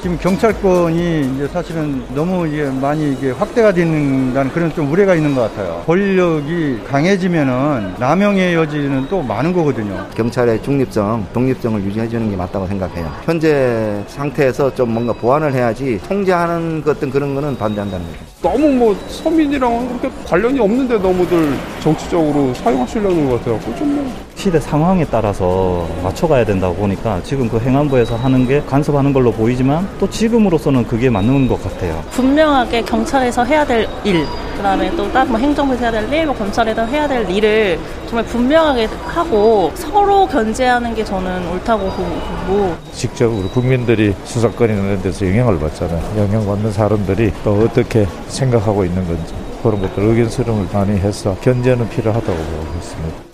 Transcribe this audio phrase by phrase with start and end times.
[0.00, 5.42] 지금 경찰권이 이제 사실은 너무 이게 많이 이게 확대가 되는다는 그런 좀 우려가 있는 것
[5.42, 5.82] 같아요.
[5.86, 10.06] 권력이 강해지면은 남용의 여지는 또 많은 거거든요.
[10.14, 13.10] 경찰의 중립성, 독립성을 유지해주는 게 맞다고 생각해요.
[13.24, 18.18] 현재 상태에서 좀 뭔가 보완을 해야지 통제하는 것 어떤 그런 거는 반대한다는 거죠.
[18.42, 23.60] 너무 뭐 서민이랑 그렇게 관련이 없는데 너무들 정치적으로 사용하시려는 것 같아요.
[23.76, 29.88] 좀 시대 상황에 따라서 맞춰가야 된다고 보니까 지금 그 행안부에서 하는 게 간섭하는 걸로 보이지만
[29.98, 32.00] 또 지금으로서는 그게 맞는 것 같아요.
[32.12, 34.24] 분명하게 경찰에서 해야 될 일,
[34.56, 38.24] 그 다음에 또 다른 뭐 행정부에서 해야 될 일, 뭐 검찰에서 해야 될 일을 정말
[38.26, 45.58] 분명하게 하고 서로 견제하는 게 저는 옳다고 보고 직접 우리 국민들이 수사권이 있는 데서 영향을
[45.58, 46.16] 받잖아요.
[46.16, 49.34] 영향받는 사람들이 또 어떻게 생각하고 있는 건지
[49.64, 53.27] 그런 것들 의견 수렴을 많이 해서 견제는 필요하다고 보고 있습니다.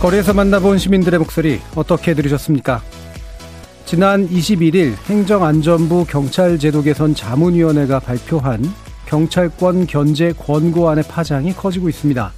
[0.00, 2.80] 거리에서 만나본 시민들의 목소리 어떻게 들으셨습니까?
[3.84, 8.62] 지난 21일 행정안전부 경찰제도 개선 자문위원회가 발표한
[9.06, 12.32] 경찰권 견제 권고안의 파장이 커지고 있습니다.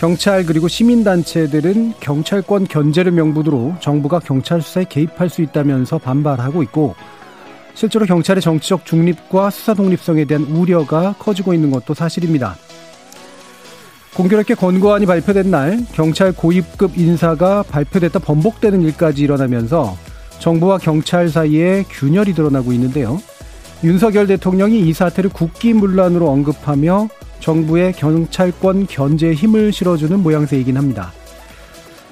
[0.00, 6.96] 경찰 그리고 시민단체들은 경찰권 견제를 명분으로 정부가 경찰 수사에 개입할 수 있다면서 반발하고 있고
[7.74, 12.56] 실제로 경찰의 정치적 중립과 수사 독립성에 대한 우려가 커지고 있는 것도 사실입니다.
[14.14, 19.96] 공교롭게 권고안이 발표된 날 경찰 고위급 인사가 발표됐다 번복되는 일까지 일어나면서
[20.38, 23.20] 정부와 경찰 사이에 균열이 드러나고 있는데요.
[23.84, 27.08] 윤석열 대통령이 이 사태를 국기문란으로 언급하며
[27.40, 31.12] 정부의 경찰권 견제에 힘을 실어주는 모양새이긴 합니다.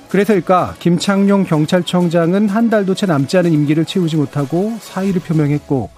[0.08, 5.90] 그래서일까 김창룡 경찰청장은 한 달도 채 남지 않은 임기를 채우지 못하고 사의를 표명했고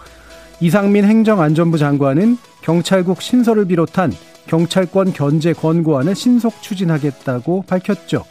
[0.60, 4.12] 이상민 행정안전부 장관은 경찰국 신설을 비롯한
[4.47, 8.25] 경찰권 견제 권고안을 신속 추진하겠다고 밝혔죠.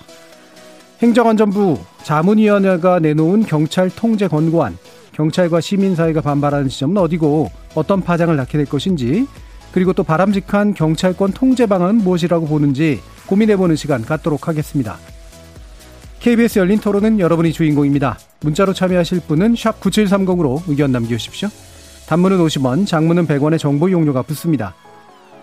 [1.01, 4.77] 행정안전부 자문위원회가 내놓은 경찰 통제 권고안,
[5.13, 9.27] 경찰과 시민사회가 반발하는 지점은 어디고 어떤 파장을 낳게 될 것인지,
[9.71, 14.97] 그리고 또 바람직한 경찰권 통제 방안은 무엇이라고 보는지 고민해보는 시간 갖도록 하겠습니다.
[16.19, 18.19] KBS 열린 토론은 여러분이 주인공입니다.
[18.41, 21.49] 문자로 참여하실 분은 9730으로 의견 남겨주십시오.
[22.07, 24.75] 단문은 50원, 장문은 100원의 정보 이용료가 붙습니다.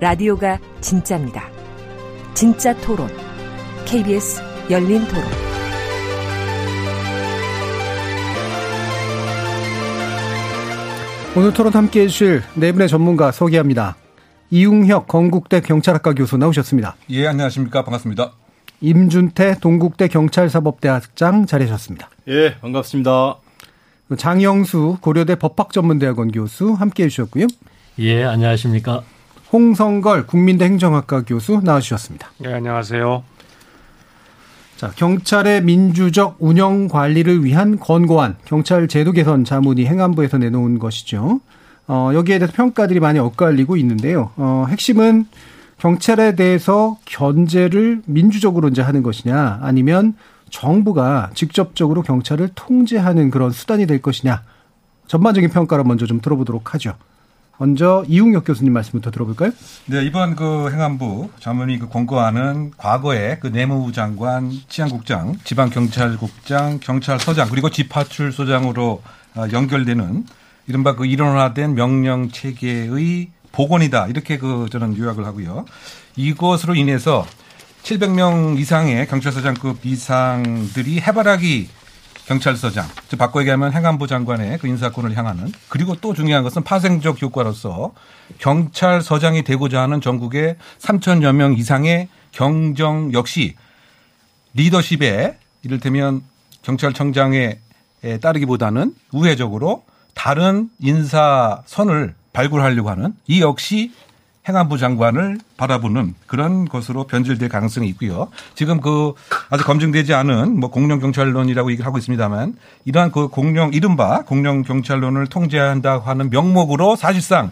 [0.00, 1.42] 라디오가 진짜입니다.
[2.32, 3.08] 진짜 토론.
[3.84, 5.24] KBS 열린 토론.
[11.36, 13.96] 오늘 토론 함께 해주실 네 분의 전문가 소개합니다.
[14.50, 16.94] 이웅혁 건국대 경찰학과 교수 나오셨습니다.
[17.10, 17.82] 예, 안녕하십니까.
[17.82, 18.32] 반갑습니다.
[18.80, 22.08] 임준태 동국대 경찰사법대학장 자리하셨습니다.
[22.28, 23.38] 예, 반갑습니다.
[24.16, 27.48] 장영수 고려대 법학전문대학원 교수 함께 해주셨고요.
[27.98, 29.02] 예, 안녕하십니까.
[29.52, 32.28] 홍성걸 국민대 행정학과 교수 나와주셨습니다.
[32.38, 33.22] 네, 안녕하세요.
[34.76, 41.40] 자, 경찰의 민주적 운영 관리를 위한 권고안, 경찰 제도 개선 자문이 행안부에서 내놓은 것이죠.
[41.86, 44.30] 어, 여기에 대해서 평가들이 많이 엇갈리고 있는데요.
[44.36, 45.26] 어, 핵심은
[45.78, 50.14] 경찰에 대해서 견제를 민주적으로 이제 하는 것이냐, 아니면
[50.50, 54.42] 정부가 직접적으로 경찰을 통제하는 그런 수단이 될 것이냐,
[55.06, 56.94] 전반적인 평가를 먼저 좀 들어보도록 하죠.
[57.58, 59.50] 먼저 이웅혁 교수님 말씀부터 들어볼까요?
[59.86, 67.68] 네, 이번 그 행안부 자문위 그 권고안은 과거에 그 내무부 장관, 치안국장, 지방경찰국장, 경찰서장 그리고
[67.68, 69.02] 지파출소장으로
[69.34, 70.24] 어, 연결되는
[70.68, 75.64] 이른바 그 일원화된 명령 체계의 복원이다 이렇게 그 저는 요약을 하고요.
[76.14, 77.26] 이것으로 인해서
[77.82, 81.68] 700명 이상의 경찰서장급 이상들이 해바라기
[82.28, 85.50] 경찰서장, 즉 바꿔 얘기하면 행안부 장관의 그 인사권을 향하는.
[85.70, 87.94] 그리고 또 중요한 것은 파생적 효과로서
[88.36, 93.56] 경찰서장이 되고자 하는 전국의 3천여 명 이상의 경정 역시
[94.52, 96.22] 리더십에 이를테면
[96.60, 97.60] 경찰청장에
[98.20, 99.84] 따르기보다는 우회적으로
[100.14, 103.92] 다른 인사선을 발굴하려고 하는 이 역시
[104.48, 108.28] 행안부 장관을 바라보는 그런 것으로 변질될 가능성이 있고요.
[108.54, 109.12] 지금 그
[109.50, 115.26] 아직 검증되지 않은 뭐 공룡 경찰론이라고 얘기를 하고 있습니다만 이러한 그 공룡 이른바 공룡 경찰론을
[115.26, 117.50] 통제한다고 하는 명목으로 사실상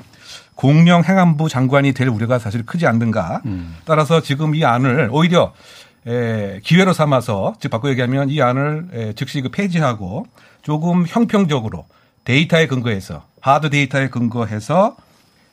[0.54, 3.42] 공룡 행안부 장관이 될 우려가 사실 크지 않는가.
[3.84, 5.52] 따라서 지금 이 안을 오히려
[6.06, 10.26] 에, 기회로 삼아서 즉 바꿔 얘기하면 이 안을 에, 즉시 그 폐지하고
[10.62, 11.84] 조금 형평적으로
[12.24, 14.96] 데이터에 근거해서 하드 데이터에 근거해서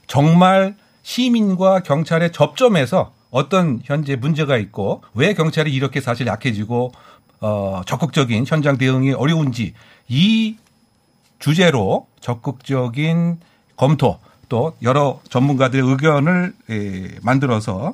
[0.08, 6.92] 정말 시민과 경찰의 접점에서 어떤 현재 문제가 있고 왜 경찰이 이렇게 사실 약해지고
[7.42, 9.74] 어 적극적인 현장 대응이 어려운지
[10.08, 10.56] 이
[11.40, 13.38] 주제로 적극적인
[13.76, 14.20] 검토
[14.50, 17.94] 또 여러 전문가들의 의견을 에, 만들어서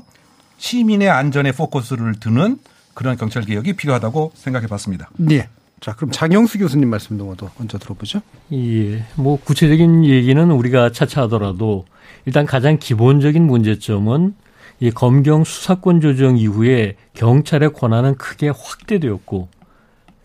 [0.57, 2.59] 시민의 안전에 포커스를 두는
[2.93, 5.09] 그런 경찰 개혁이 필요하다고 생각해 봤습니다.
[5.17, 5.47] 네.
[5.79, 8.21] 자, 그럼 장영수 교수님 말씀도 먼저 들어보죠.
[8.51, 9.05] 예.
[9.15, 11.85] 뭐 구체적인 얘기는 우리가 차차 하더라도
[12.29, 14.35] 일단 가장 기본적인 문제점은
[14.79, 19.47] 이 검경 수사권 조정 이후에 경찰의 권한은 크게 확대되었고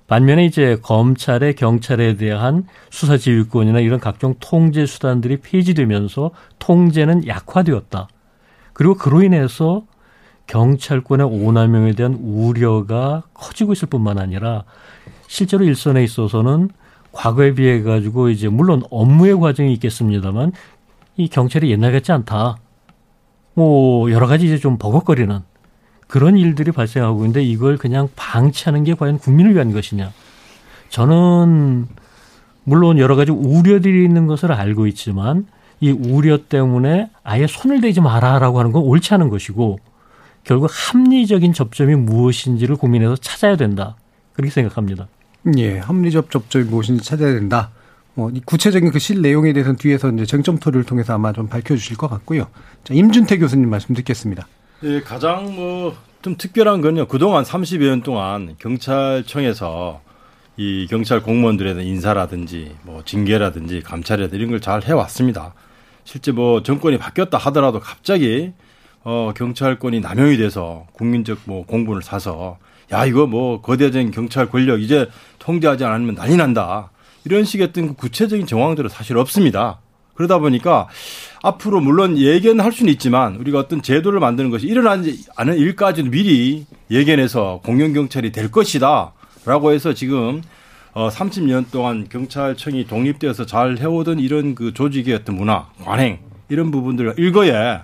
[0.06, 8.09] 반면에 이제 검찰의 경찰에 대한 수사 지휘권이나 이런 각종 통제 수단들이 폐지되면서 통제는 약화되었다.
[8.75, 9.87] 그리고 그로 인해서
[10.47, 14.65] 경찰권의 오남용에 대한 우려가 커지고 있을 뿐만 아니라
[15.27, 16.69] 실제로 일선에 있어서는
[17.15, 20.53] 과거에 비해 가지고 이제 물론 업무의 과정이 있겠습니다만
[21.17, 22.57] 이 경찰이 옛날 같지 않다.
[23.55, 25.41] 뭐 여러 가지 이제 좀 버벅거리는
[26.07, 30.13] 그런 일들이 발생하고 있는데 이걸 그냥 방치하는 게 과연 국민을 위한 것이냐?
[30.89, 31.87] 저는
[32.65, 35.47] 물론 여러 가지 우려들이 있는 것을 알고 있지만
[35.81, 39.79] 이 우려 때문에 아예 손을 대지 마라라고 하는 건 옳지 않은 것이고
[40.45, 43.97] 결국 합리적인 접점이 무엇인지를 고민해서 찾아야 된다.
[44.35, 45.09] 그렇게 생각합니다.
[45.57, 47.71] 예, 합리적 접점이 무엇인지 찾아야 된다.
[48.15, 52.09] 뭐, 이 구체적인 그 실 내용에 대해서는 뒤에서 이제 쟁점토를 통해서 아마 좀 밝혀주실 것
[52.09, 52.47] 같고요.
[52.85, 54.47] 자, 임준태 교수님 말씀 듣겠습니다.
[54.85, 57.07] 예, 가장 뭐, 좀 특별한 건요.
[57.07, 60.01] 그동안 30여 년 동안 경찰청에서
[60.57, 65.53] 이 경찰 공무원들에 대한 인사라든지 뭐 징계라든지 감찰이라든지 이런 걸 잘 해왔습니다.
[66.05, 68.53] 실제 뭐 정권이 바뀌었다 하더라도 갑자기
[69.03, 72.59] 어, 경찰권이 남용이 돼서 국민적 뭐 공분을 사서
[72.93, 75.09] 야, 이거 뭐 거대적인 경찰 권력 이제
[75.41, 76.91] 통제하지 않으면 난리 난다.
[77.25, 79.81] 이런 식의 어떤 구체적인 정황들은 사실 없습니다.
[80.15, 80.88] 그러다 보니까
[81.43, 87.61] 앞으로 물론 예견할 수는 있지만 우리가 어떤 제도를 만드는 것이 일어나지 않은 일까지도 미리 예견해서
[87.65, 89.12] 공영경찰이 될 것이다.
[89.44, 90.43] 라고 해서 지금
[90.93, 97.15] 어 30년 동안 경찰청이 독립되어서 잘 해오던 이런 그 조직의 어떤 문화, 관행 이런 부분들을
[97.19, 97.81] 일거에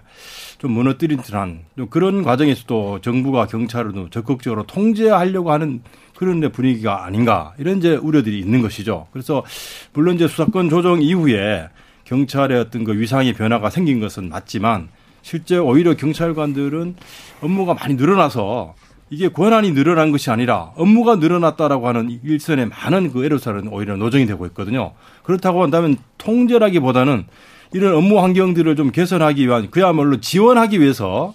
[0.58, 1.60] 좀 무너뜨린 듯한
[1.90, 5.82] 그런 과정에서도 정부가 경찰을 적극적으로 통제하려고 하는
[6.20, 9.06] 그런 분위기가 아닌가 이런 이제 우려들이 있는 것이죠.
[9.10, 9.42] 그래서
[9.94, 11.70] 물론 이제 수사권 조정 이후에
[12.04, 14.90] 경찰의 어떤 그 위상의 변화가 생긴 것은 맞지만
[15.22, 16.94] 실제 오히려 경찰관들은
[17.40, 18.74] 업무가 많이 늘어나서
[19.08, 24.44] 이게 권한이 늘어난 것이 아니라 업무가 늘어났다라고 하는 일선의 많은 그 애로사는 오히려 노정이 되고
[24.48, 24.92] 있거든요.
[25.22, 27.24] 그렇다고 한다면 통제라기보다는
[27.72, 31.32] 이런 업무 환경들을 좀 개선하기 위한 그야말로 지원하기 위해서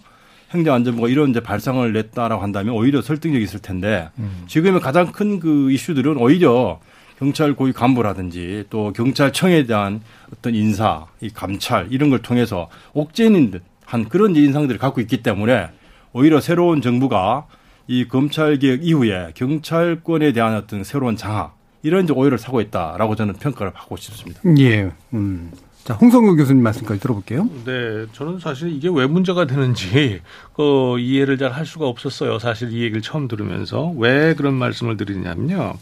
[0.53, 4.43] 행정안전부가 이런 이제 발상을 냈다라고 한다면 오히려 설득력이 있을 텐데 음.
[4.47, 6.79] 지금의 가장 큰 그 이슈들은 오히려
[7.19, 10.01] 경찰 고위 간부라든지 또 경찰청에 대한
[10.33, 15.69] 어떤 인사, 이 감찰 이런 걸 통해서 옥죄는 듯한 그런 인상들을 갖고 있기 때문에
[16.13, 17.47] 오히려 새로운 정부가
[17.87, 23.71] 이 검찰 개혁 이후에 경찰권에 대한 어떤 새로운 장악 이런 오해를 사고 있다라고 저는 평가를
[23.75, 24.41] 하고 싶습니다.
[24.57, 24.89] 예.
[25.13, 25.51] 음.
[25.85, 27.47] 자, 홍성규 교수님 말씀까지 들어볼게요.
[27.63, 30.19] 네, 저는 사실 이게 왜 문제가 되는지
[30.55, 32.39] 그 이해를 잘 할 수가 없었어요.
[32.39, 35.75] 사실 이 얘기를 처음 들으면서 왜 그런 말씀을 드리냐면요.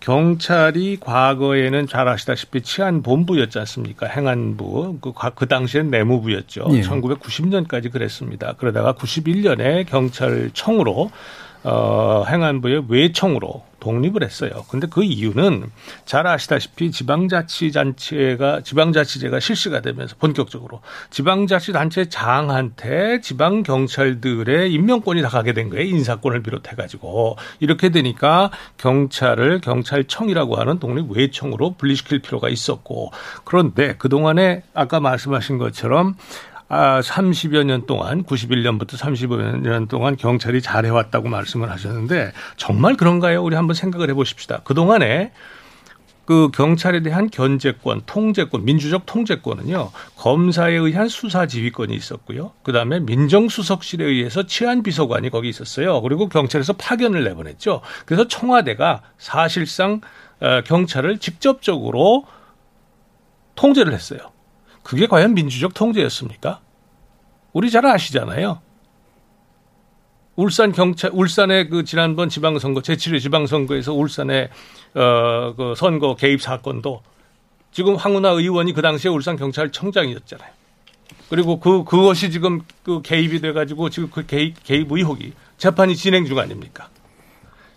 [0.00, 4.06] 경찰이 과거에는 잘 아시다시피 치안본부였지 않습니까?
[4.06, 4.98] 행안부.
[5.00, 6.66] 그, 그 당시엔 내무부였죠.
[6.72, 6.80] 예.
[6.80, 8.54] 1990년까지 그랬습니다.
[8.58, 11.10] 그러다가 91년에 경찰청으로
[11.62, 14.50] 어, 행안부의 외청으로 독립을 했어요.
[14.68, 15.70] 근데 그 이유는
[16.04, 25.70] 잘 아시다시피 지방자치단체가 지방자치제가 실시가 되면서 본격적으로 지방자치단체 장한테 지방 경찰들의 임명권이 다 가게 된
[25.70, 25.84] 거예요.
[25.84, 33.10] 인사권을 비롯해 가지고 이렇게 되니까 경찰을 경찰청이라고 하는 독립 외청으로 분리시킬 필요가 있었고
[33.44, 36.16] 그런데 그 동안에 아까 말씀하신 것처럼
[36.72, 43.42] 아, 30여 년 동안 91년부터 30여 년 동안 경찰이 잘해왔다고 말씀을 하셨는데 정말 그런가요?
[43.42, 44.60] 우리 한번 생각을 해보십시다.
[44.62, 45.32] 그 동안에
[46.26, 52.52] 그 경찰에 대한 견제권, 통제권, 민주적 통제권은요 검사에 의한 수사 지휘권이 있었고요.
[52.62, 56.00] 그 다음에 민정수석실에 의해서 치안비서관이 거기 있었어요.
[56.02, 57.80] 그리고 경찰에서 파견을 내보냈죠.
[58.06, 60.02] 그래서 청와대가 사실상
[60.38, 62.26] 어, 경찰을 직접적으로
[63.56, 64.20] 통제를 했어요.
[64.82, 66.60] 그게 과연 민주적 통제였습니까?
[67.52, 68.60] 우리 잘 아시잖아요.
[70.36, 74.48] 울산 경찰 울산의 그 지난번 지방선거 제7회 지방선거에서 울산의
[74.94, 77.02] 어 그 선거 개입 사건도
[77.72, 80.50] 지금 황운하 의원이 그 당시에 울산 경찰청장이었잖아요.
[81.28, 86.24] 그리고 그 그것이 지금 그 개입이 돼 가지고 지금 그 개입 개입 의혹이 재판이 진행
[86.24, 86.88] 중 아닙니까?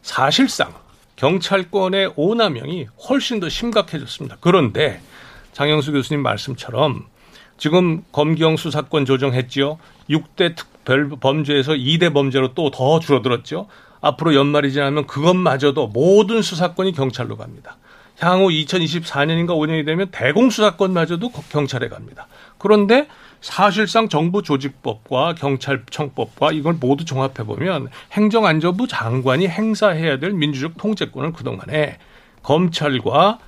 [0.02, 0.74] 사실상
[1.18, 4.38] 경찰권의 오남용이 훨씬 더 심각해졌습니다.
[4.40, 5.02] 그런데
[5.54, 7.06] 장영수 교수님 말씀처럼
[7.58, 9.78] 지금 검경 수사권 조정했지요.
[10.10, 13.68] 6대 특별 범죄에서 2대 범죄로 또 더 줄어들었죠.
[14.02, 17.78] 앞으로 연말이 지나면 그것마저도 모든 수사권이 경찰로 갑니다.
[18.20, 22.28] 향후 2024년인가 5년이 되면 대공수사권마저도 경찰에 갑니다.
[22.58, 23.08] 그런데
[23.42, 31.98] 사실상 정부 조직법과 경찰청법과 이걸 모두 종합해 보면 행정안전부 장관이 행사해야 될 민주적 통제권을 그동안에
[32.44, 33.40] 검찰과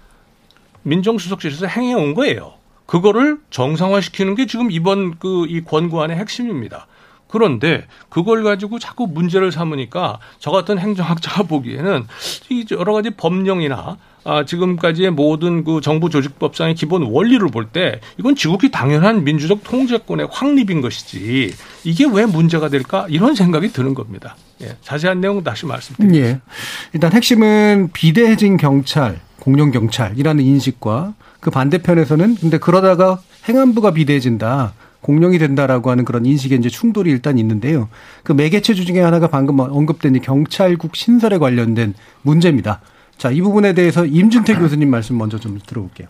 [0.85, 2.53] 민정수석실에서 행해 온 거예요.
[2.85, 6.87] 그거를 정상화시키는 게 지금 이번 그 이 권고안의 핵심입니다.
[7.27, 12.05] 그런데 그걸 가지고 자꾸 문제를 삼으니까 저 같은 행정학자가 보기에는
[12.49, 18.35] 이 여러 가지 법령이나 아, 지금까지의 모든 그 정부 조직법상의 기본 원리를 볼 때 이건
[18.35, 24.35] 지극히 당연한 민주적 통제권의 확립인 것이지 이게 왜 문제가 될까 이런 생각이 드는 겁니다.
[24.61, 26.25] 예, 자세한 내용 다시 말씀드립니다.
[26.27, 26.39] 예.
[26.93, 34.73] 일단 핵심은 비대해진 경찰, 공룡 경찰이라는 인식과 그 반대편에서는 근데 그러다가 행안부가 비대해진다.
[35.01, 37.87] 공룡이 된다라고 하는 그런 인식의 이제 충돌이 일단 있는데요.
[38.23, 42.81] 그 매개체 중에 하나가 방금 언급된 이 경찰국 신설에 관련된 문제입니다.
[43.19, 46.07] 자, 이 부분에 대해서 임준태 교수님 말씀 먼저 좀 들어볼게요.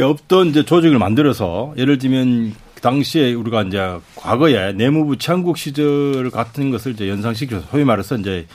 [0.00, 6.70] 없던 이제 조직을 만들어서 예를 들면 그 당시에 우리가 이제 과거에 내무부 치안국 시절 같은
[6.70, 8.46] 것을 이제 연상시켜서 소위 말해서 이제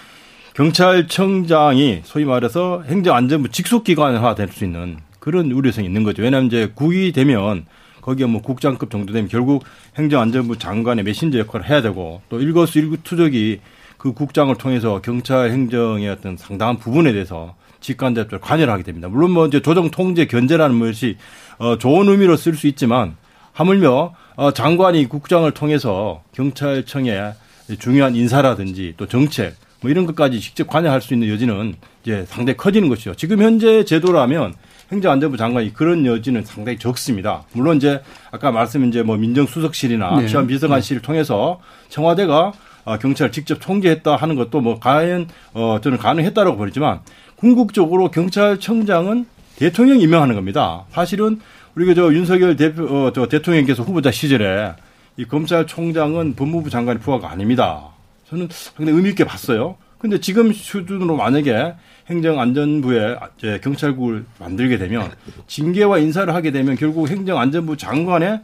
[0.53, 6.21] 경찰청장이 소위 말해서 행정안전부 직속기관화 될 수 있는 그런 우려성이 있는 거죠.
[6.21, 7.65] 왜냐하면 이제 국이 되면
[8.01, 9.63] 거기에 뭐 국장급 정도 되면 결국
[9.97, 13.61] 행정안전부 장관의 메신저 역할을 해야 되고 또 일거수 일투족이
[13.97, 19.07] 그 국장을 통해서 경찰 행정의 어떤 상당한 부분에 대해서 직관대표 관여를 하게 됩니다.
[19.07, 21.17] 물론 뭐 이제 조정 통제 견제라는 것이
[21.57, 23.15] 어 좋은 의미로 쓸 수 있지만
[23.53, 27.33] 하물며 어 장관이 국장을 통해서 경찰청의
[27.79, 32.87] 중요한 인사라든지 또 정책 뭐 이런 것까지 직접 관여할 수 있는 여지는 이제 상당히 커지는
[32.87, 33.13] 것이죠.
[33.15, 34.53] 지금 현재 제도라면
[34.91, 37.43] 행정안전부 장관이 그런 여지는 상당히 적습니다.
[37.51, 40.27] 물론 이제 아까 말씀 이제 뭐 민정수석실이나 네.
[40.27, 41.59] 치안 비서관실을 통해서
[41.89, 42.53] 청와대가
[42.85, 46.99] 어, 경찰을 직접 통제했다 하는 것도 뭐 과연 어 저는 가능했다라고 보지만
[47.35, 49.25] 궁극적으로 경찰청장은
[49.57, 50.85] 대통령이 임명하는 겁니다.
[50.91, 51.39] 사실은
[51.75, 54.73] 우리가 저 윤석열 대표 어 저 대통령께서 후보자 시절에
[55.17, 57.92] 이 검찰총장은 법무부 장관의 부하가 아닙니다.
[58.33, 59.77] 저는 상당히 의미 있게 봤어요.
[59.99, 61.75] 근데 지금 수준으로 만약에
[62.09, 63.15] 행정안전부에
[63.61, 65.11] 경찰국을 만들게 되면
[65.47, 68.41] 징계와 인사를 하게 되면 결국 행정안전부 장관의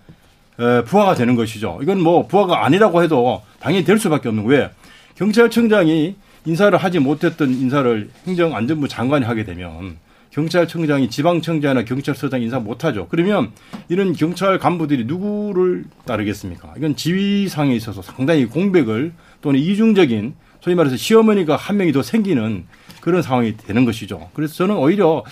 [0.85, 1.79] 부하가 되는 것이죠.
[1.81, 4.69] 이건 뭐 부하가 아니라고 해도 당연히 될 수밖에 없는 거예요.
[5.15, 6.15] 경찰청장이
[6.45, 9.97] 인사를 하지 못했던 인사를 행정안전부 장관이 하게 되면
[10.29, 13.07] 경찰청장이 지방청장이나 경찰서장 인사 못하죠.
[13.09, 13.51] 그러면
[13.89, 16.75] 이런 경찰 간부들이 누구를 따르겠습니까?
[16.77, 22.65] 이건 지위상에 있어서 상당히 공백을 또는 이중적인 소위 말해서 시어머니가 한 명이 더 생기는
[23.01, 24.29] 그런 상황이 되는 것이죠.
[24.33, 25.23] 그래서 저는 오히려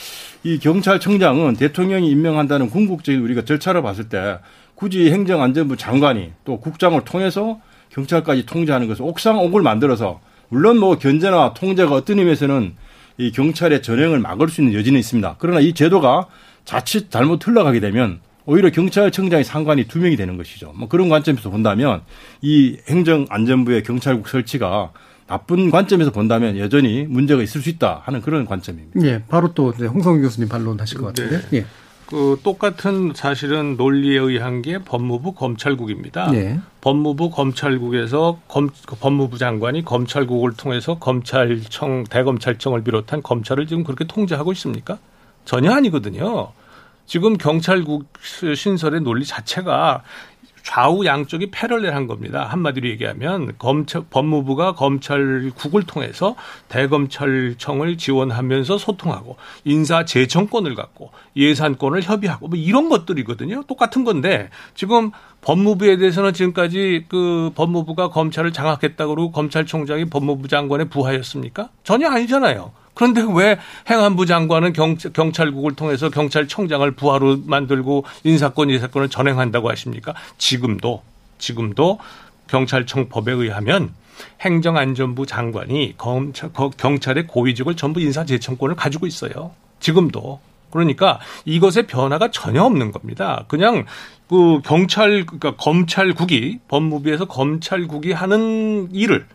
[0.43, 4.39] 이 경찰청장은 대통령이 임명한다는 궁극적인 우리가 절차를 봤을 때
[4.75, 7.59] 굳이 행정안전부 장관이 또 국장을 통해서
[7.89, 12.75] 경찰까지 통제하는 것을 옥상옥을 만들어서 물론 뭐 견제나 통제가 어떤 의미에서는
[13.17, 15.35] 이 경찰의 전횡을 막을 수 있는 여지는 있습니다.
[15.39, 16.27] 그러나 이 제도가
[16.63, 20.72] 자칫 잘못 흘러가게 되면 오히려 경찰청장이 상관이 두 명이 되는 것이죠.
[20.74, 22.01] 뭐 그런 관점에서 본다면
[22.42, 24.92] 이 행정안전부의 경찰국 설치가
[25.27, 29.06] 나쁜 관점에서 본다면 여전히 문제가 있을 수 있다 하는 그런 관점입니다.
[29.06, 31.42] 예, 바로 또 홍성규 교수님 반론하실 것 같은데.
[31.50, 31.58] 네.
[31.58, 31.66] 예.
[32.06, 36.32] 그 똑같은 사실은 논리에 의한 게 법무부 검찰국입니다.
[36.32, 36.58] 네.
[36.80, 44.54] 법무부 검찰국에서 검, 그 법무부 장관이 검찰국을 통해서 검찰청 대검찰청을 비롯한 검찰을 지금 그렇게 통제하고
[44.54, 45.00] 있습니까?
[45.44, 46.54] 전혀 아니거든요.
[47.07, 48.05] 지금 경찰국
[48.55, 50.03] 신설의 논리 자체가
[50.61, 52.43] 좌우 양쪽이 패럴렐한 겁니다.
[52.43, 56.35] 한마디로 얘기하면 검찰 법무부가 검찰국을 통해서
[56.67, 63.63] 대검찰청을 지원하면서 소통하고 인사 재청권을 갖고 예산권을 협의하고 뭐 이런 것들이거든요.
[63.63, 71.69] 똑같은 건데 지금 법무부에 대해서는 지금까지 그 법무부가 검찰을 장악했다고 그러고 검찰총장이 법무부 장관의 부하였습니까?
[71.85, 72.73] 전혀 아니잖아요.
[72.98, 80.16] 그런데 왜 행안부 장관은 경, 경찰국을 통해서 경찰청장을 부하로 만들고 인사권, 예사권을 전행한다고 하십니까?
[80.39, 81.04] 지금도,
[81.38, 82.00] 지금도
[82.48, 83.94] 경찰청 법에 의하면
[84.42, 89.51] 행정안전부 장관이 검찰, 경찰의 고위직을 전부 인사재청권을 가지고 있어요.
[89.80, 90.39] 지금도.
[90.72, 93.46] 그러니까 이것의 변화가 전혀 없는 겁니다.
[93.48, 93.86] 그냥
[94.27, 99.27] 그 경찰 그러니까 검찰국이 법무부에서 검찰국이 하는 일을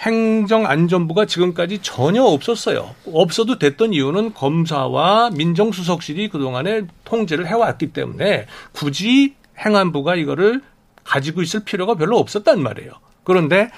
[0.00, 2.94] 행정안전부가 지금까지 전혀 없었어요.
[3.12, 10.62] 없어도 됐던 이유는 검사와 민정수석실이 그동안에 통제를 해왔기 때문에 굳이 행안부가 이거를
[11.04, 12.92] 가지고 있을 필요가 별로 없었단 말이에요.
[13.24, 13.70] 그런데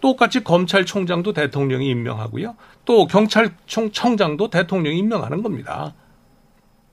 [0.00, 2.56] 똑같이 검찰총장도 대통령이 임명하고요.
[2.84, 5.94] 또 경찰청장도 대통령이 임명하는 겁니다.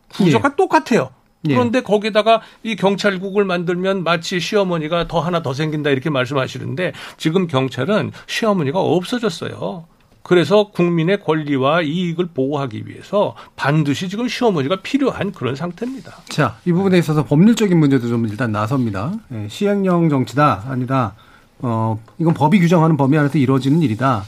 [0.09, 0.55] 구조가 예.
[0.55, 1.11] 똑같아요.
[1.47, 1.53] 예.
[1.53, 1.83] 그런데 예.
[1.83, 8.79] 거기다가 이 경찰국을 만들면 마치 시어머니가 더 하나 더 생긴다 이렇게 말씀하시는데 지금 경찰은 시어머니가
[8.79, 9.85] 없어졌어요.
[10.23, 16.13] 그래서 국민의 권리와 이익을 보호하기 위해서 반드시 지금 시어머니가 필요한 그런 상태입니다.
[16.29, 19.11] 자, 이 부분에 있어서 법률적인 문제도 좀 일단 나섭니다.
[19.33, 21.15] 예, 시행령 정치다 아니다.
[21.59, 24.23] 어, 이건 법이 규정하는 범위 안에서 이루어지는 일이다.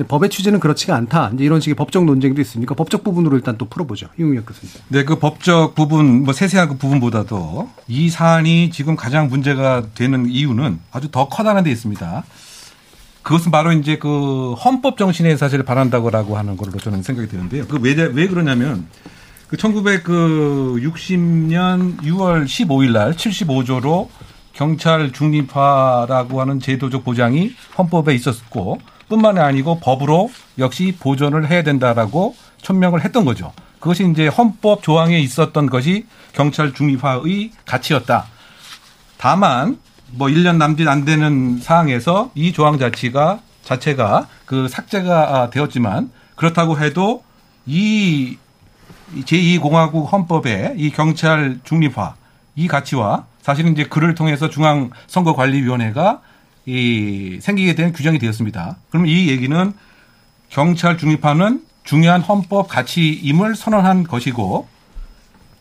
[0.00, 1.32] 근데 법의 취지는 그렇지가 않다.
[1.34, 4.06] 이제 이런 식의 법적 논쟁도 있으니까 법적 부분으로 일단 또 풀어보죠.
[4.18, 4.72] 이웅혁 교수님.
[4.88, 10.78] 네, 그 법적 부분, 뭐 세세한 그 부분보다도 이 사안이 지금 가장 문제가 되는 이유는
[10.90, 12.24] 아주 더 커다란 데 있습니다.
[13.22, 17.66] 그것은 바로 이제 그 헌법 정신에 사실 반한다고 하는 걸로 저는 생각이 드는데요.
[17.66, 18.86] 그 왜, 왜 그러냐면
[19.48, 24.08] 그 1960년 6월 15일 날 75조로
[24.54, 28.78] 경찰 중립화라고 하는 제도적 보장이 헌법에 있었고
[29.10, 33.52] 뿐만이 아니고 법으로 역시 보존을 해야 된다라고 천명을 했던 거죠.
[33.80, 38.26] 그것이 이제 헌법 조항에 있었던 것이 경찰 중립화의 가치였다.
[39.18, 39.78] 다만
[40.12, 47.22] 뭐 1년 남짓 안 되는 상황에서 이 조항 자체가 자체가 그 삭제가 되었지만 그렇다고 해도
[47.66, 48.38] 이
[49.14, 52.14] 제2공화국 헌법의 이 경찰 중립화
[52.56, 56.20] 이 가치와 사실은 이제 그를 통해서 중앙선거관리위원회가
[56.70, 58.76] 이 생기게 된 규정이 되었습니다.
[58.90, 59.72] 그럼 이 얘기는
[60.50, 64.68] 경찰 중립화는 중요한 헌법 가치임을 선언한 것이고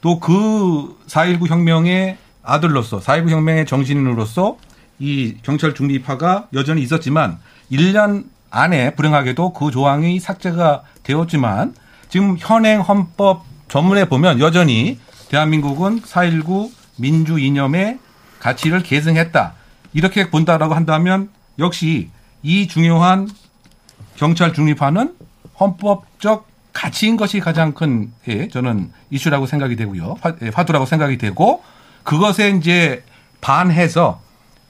[0.01, 4.58] 또 그 4.19 혁명의 아들로서 4.19 혁명의 정신인으로서
[5.00, 7.39] 이 경찰 중립화가 여전히 있었지만
[7.72, 11.74] 1년 안에 불행하게도 그 조항이 삭제가 되었지만
[12.10, 17.98] 지금 현행 헌법 전문에 보면 여전히 대한민국은 4.19 민주 이념의
[18.39, 19.59] 가치를 계승했다.
[19.93, 22.10] 이렇게 본다라고 한다면 역시
[22.43, 23.30] 이 중요한
[24.15, 25.15] 경찰 중립화는
[25.60, 30.17] 헌법적 가치인 것이 가장 큰 예, 저는 이슈라고 생각이 되고요.
[30.41, 31.63] 예, 화두라고 생각이 되고
[32.04, 33.04] 그것에 이제
[33.41, 34.21] 반해서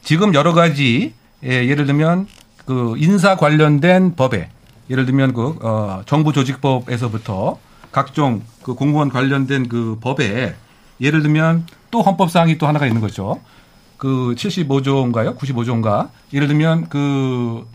[0.03, 2.27] 지금 여러 가지 예, 예를 들면
[2.65, 4.49] 그 인사 관련된 법에
[4.89, 7.60] 예를 들면 그 어, 정부 조직법에서부터
[7.91, 10.55] 각종 그 공무원 관련된 그 법에
[11.01, 13.39] 예를 들면 또 헌법 사항이 또 하나가 있는 거죠.
[13.99, 15.38] 그 75조인가요?
[15.38, 16.09] 95조인가?
[16.33, 17.67] 예를 들면 그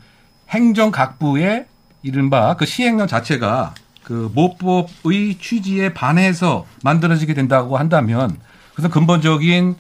[0.49, 1.67] 행정각부의
[2.03, 8.37] 이른바 그 시행령 자체가 그 모법의 취지에 반해서 만들어지게 된다고 한다면
[8.75, 9.77] 그래서 근본적인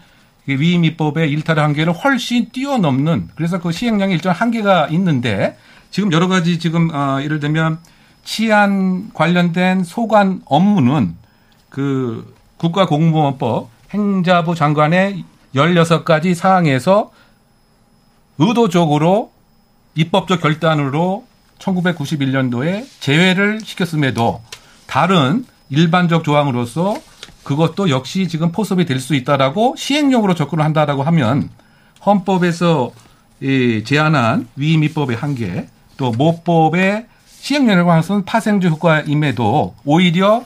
[0.46, 5.56] 위임 입법의 일탈의 한계를 훨씬 뛰어넘는 그래서 그 시행령에 일정 한계가 있는데
[5.90, 7.78] 지금 여러 가지 지금 어 예를 들면
[8.22, 11.16] 치안 관련된 소관 업무는
[11.70, 15.24] 그 국가공무원법 행자부 장관의
[15.54, 17.10] 16가지 사항에서
[18.38, 19.30] 의도적으로
[19.94, 21.24] 입법적 결단으로
[21.58, 24.40] 1991년도에 제외를 시켰음에도
[24.86, 26.96] 다른 일반적 조항으로서
[27.44, 31.48] 그것도 역시 지금 포섭이 될 수 있다라고 시행령으로 접근을 한다라고 하면
[32.04, 32.90] 헌법에서
[33.84, 40.44] 제안한 위임 입법의 한계 또 모법의 시행령에 관해서는 파생적 효과임에도 오히려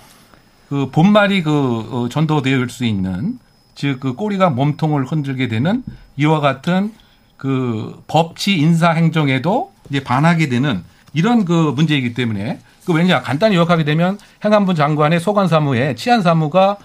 [0.69, 3.39] 그 본말이 그 어, 전도될 수 있는
[3.79, 5.85] 즉 그 꼬리가 몸통을 흔들게 되는
[6.17, 6.93] 이와 같은
[7.37, 10.83] 그 법치 인사 행정에도 이제 반하게 되는
[11.15, 16.77] 이런 그 문제이기 때문에 그 왜냐 간단히 요약하게 되면 행안부 장관의 소관 사무에 치안 사무가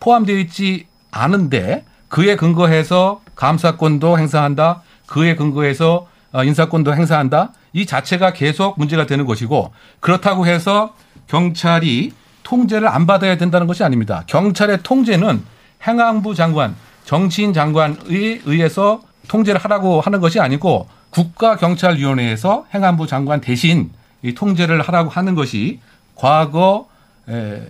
[0.00, 4.82] 포함되어 있지 않은데 그에 근거해서 감사권도 행사한다.
[5.06, 7.52] 그에 근거해서 어, 인사권도 행사한다.
[7.72, 10.94] 이 자체가 계속 문제가 되는 것이고 그렇다고 해서
[11.28, 14.24] 경찰이 통제를 안 받아야 된다는 것이 아닙니다.
[14.26, 15.44] 경찰의 통제는
[15.86, 17.96] 행안부 장관, 정치인 장관에
[18.44, 23.90] 의해서 통제를 하라고 하는 것이 아니고 국가경찰위원회에서 행안부 장관 대신
[24.22, 25.80] 이 통제를 하라고 하는 것이
[26.14, 26.88] 과거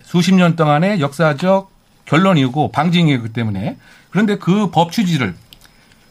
[0.03, 1.71] 수십 년 동안의 역사적
[2.05, 3.77] 결론이고 방징이기 때문에
[4.09, 5.35] 그런데 그 법 취지를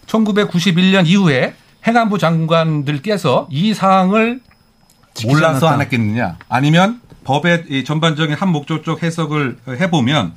[0.06, 1.54] 1991년 이후에
[1.86, 4.40] 행안부 장관들께서 이 사항을
[5.26, 6.38] 몰라서 안 했겠느냐?
[6.48, 10.32] 아니면 법의 전반적인 한 목적적 해석을 해보면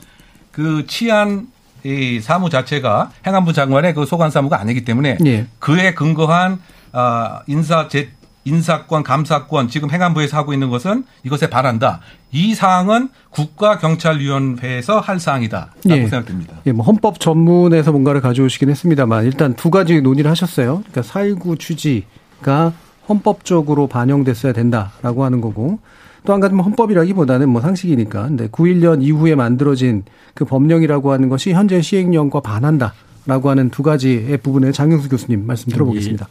[0.51, 1.47] 그 치안
[1.83, 5.47] 이 사무 자체가 행안부 장관의 그 소관 사무가 아니기 때문에 예.
[5.59, 6.59] 그에 근거한
[6.91, 8.09] 아 인사 제
[8.45, 12.01] 인사권, 감사권 지금 행안부에서 하고 있는 것은 이것에 반한다.
[12.31, 16.07] 이 사항은 국가경찰위원회에서 할 사항이다라고 예.
[16.07, 16.55] 생각됩니다.
[16.65, 20.83] 예, 뭐 헌법 전문에서 뭔가를 가져오시긴 했습니다만 일단 두 가지 논의를 하셨어요.
[20.91, 22.73] 그러니까 4.19 취지가
[23.07, 25.79] 헌법적으로 반영됐어야 된다라고 하는 거고
[26.25, 31.81] 또 한 가지는 헌법이라기보다는 뭐 상식이니까 근데 9.1년 이후에 만들어진 그 법령이라고 하는 것이 현재
[31.81, 36.27] 시행령과 반한다라고 하는 두 가지의 부분에 장영수 교수님 말씀 들어보겠습니다.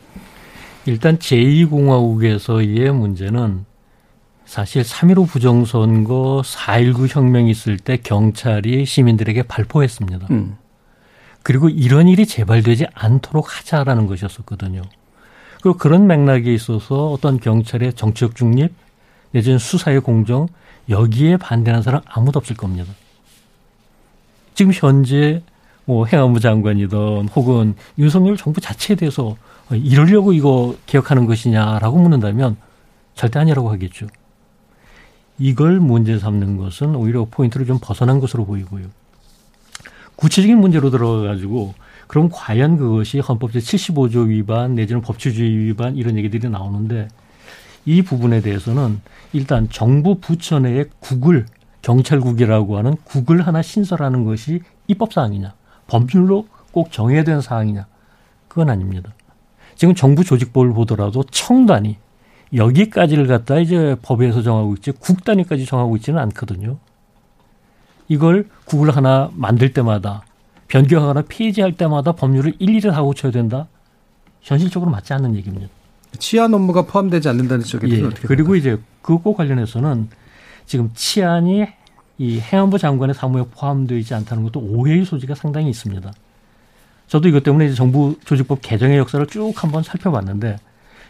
[0.87, 3.65] 일단 제2공화국에서의 문제는
[4.45, 10.27] 사실 3.15 부정선거 4.19 혁명이 있을 때 경찰이 시민들에게 발포했습니다.
[10.31, 10.57] 음.
[11.43, 14.83] 그리고 이런 일이 재발되지 않도록 하자라는 것이었었거든요.
[15.63, 18.73] 그리고 그런 맥락에 있어서 어떤 경찰의 정치적 중립
[19.33, 20.49] 내지는 수사의 공정
[20.89, 22.93] 여기에 반대하는 사람 아무도 없을 겁니다.
[24.55, 25.43] 지금 현재
[25.85, 29.37] 뭐 행안부 장관이든 혹은 윤석열 정부 자체에 대해서
[29.71, 32.57] 이러려고 이거 개혁하는 것이냐라고 묻는다면
[33.15, 34.07] 절대 아니라고 하겠죠.
[35.39, 38.87] 이걸 문제 삼는 것은 오히려 포인트를 좀 벗어난 것으로 보이고요.
[40.17, 41.75] 구체적인 문제로 들어가가지고
[42.07, 47.09] 그럼 과연 그것이 헌법 제75조 위반 내지는 법치주의 위반 이런 얘기들이 나오는데
[47.85, 49.01] 이 부분에 대해서는
[49.33, 51.47] 일단 정부 부처 내에 국을
[51.83, 55.55] 경찰국이라고 하는 국을 하나 신설하는 것이 입법 사항이냐
[55.87, 57.87] 법률로 꼭 정해야 되는 사항이냐
[58.49, 59.13] 그건 아닙니다.
[59.75, 61.97] 지금 정부 조직법을 보더라도 청단이
[62.55, 66.79] 여기까지를 갖다 이제 법에서 정하고 있지 국 단위까지 정하고 있지는 않거든요.
[68.09, 70.23] 이걸 국을 하나 만들 때마다
[70.69, 73.69] 변경하거나 폐지할 때마다 법률을 일일이 다 고쳐야 된다.
[74.43, 75.69] 현실적으로 맞지 않는 얘기입니다.
[76.19, 78.03] 치안 업무가 포함되지 않는다는 지적에 예.
[78.03, 80.09] 어떻게 그리고 이제 그거 관련해서는
[80.67, 81.67] 지금 치안이
[82.19, 86.13] 이 행안부 장관의 사무에 포함되어 있지 않다는 것도 오해의 소지가 상당히 있습니다.
[87.09, 90.57] 저도 이것 때문에 이제 정부 조직법 개정의 역사를 쭉 한번 살펴봤는데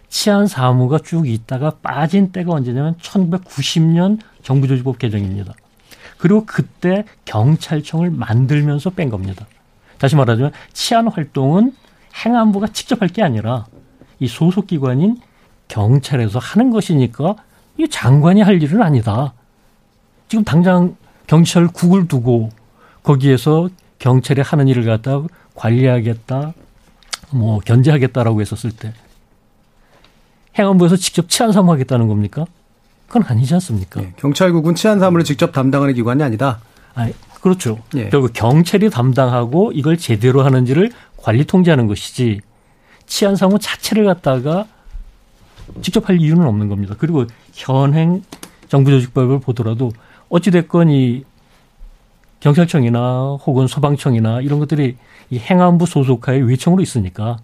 [0.09, 5.55] 치안 사무가 쭉 있다가 빠진 때가 언제냐면 1990년 정부 조직법 개정입니다.
[6.19, 9.47] 그리고 그때 경찰청을 만들면서 뺀 겁니다.
[9.99, 11.73] 다시 말하자면 치안 활동은
[12.25, 13.67] 행안부가 직접 할 게 아니라
[14.23, 15.21] 이 소속 기관인
[15.67, 17.35] 경찰에서 하는 것이니까
[17.77, 19.33] 이 장관이 할 일은 아니다.
[20.29, 22.51] 지금 당장 경찰 국을 두고
[23.03, 25.23] 거기에서 경찰이 하는 일을 갖다
[25.57, 26.55] 관리하겠다,
[27.31, 28.93] 뭐 견제하겠다라고 했었을 때
[30.57, 32.45] 행안부에서 직접 치안 사무하겠다는 겁니까?
[33.09, 34.03] 그건 아니지 않습니까?
[34.03, 36.61] 예, 경찰국은 치안 사무를 직접 담당하는 기관이 아니다.
[36.95, 37.09] 아,
[37.41, 37.81] 그렇죠.
[37.97, 38.09] 예.
[38.09, 42.41] 결국 경찰이 담당하고 이걸 제대로 하는지를 관리 통제하는 것이지
[43.07, 44.67] 치안 사무 자체를 갖다가
[45.81, 46.95] 직접 할 이유는 없는 겁니다.
[46.99, 48.23] 그리고 현행
[48.69, 49.93] 정부조직법을 보더라도
[50.29, 51.25] 어찌됐건 이
[52.41, 54.97] 경찰청이나 혹은 소방청이나 이런 것들이
[55.31, 57.39] 이 행안부 소속하에 외청으로 있으니까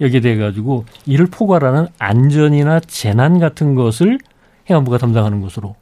[0.00, 4.18] 여기에 대해 가지고 이를 포괄하는 안전이나 재난 같은 것을
[4.68, 5.74] 행안부가 담당하는 것으로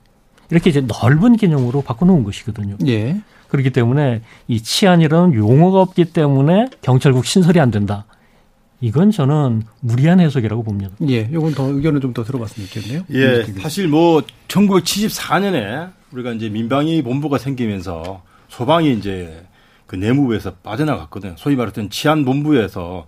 [0.51, 2.77] 이렇게 이제 넓은 개념으로 바꿔놓은 것이거든요.
[2.87, 3.21] 예.
[3.49, 8.05] 그렇기 때문에 이 치안이라는 용어가 없기 때문에 경찰국 신설이 안 된다.
[8.81, 10.93] 이건 저는 무리한 해석이라고 봅니다.
[11.09, 11.29] 예.
[11.33, 13.03] 요건 더 의견을 좀 더 들어봤으면 좋겠네요.
[13.13, 19.45] 예, 사실 뭐 1974년에 우리가 이제 민방위 본부가 생기면서 소방이 이제
[19.87, 21.35] 그 내무부에서 빠져나갔거든요.
[21.37, 23.07] 소위 말했던 치안 본부에서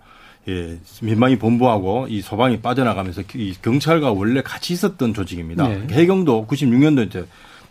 [0.49, 5.69] 예, 민방위 본부하고 이 소방이 빠져나가면서 이 경찰과 원래 같이 있었던 조직입니다.
[5.69, 5.87] 네.
[5.91, 7.25] 해경도 96년도 이제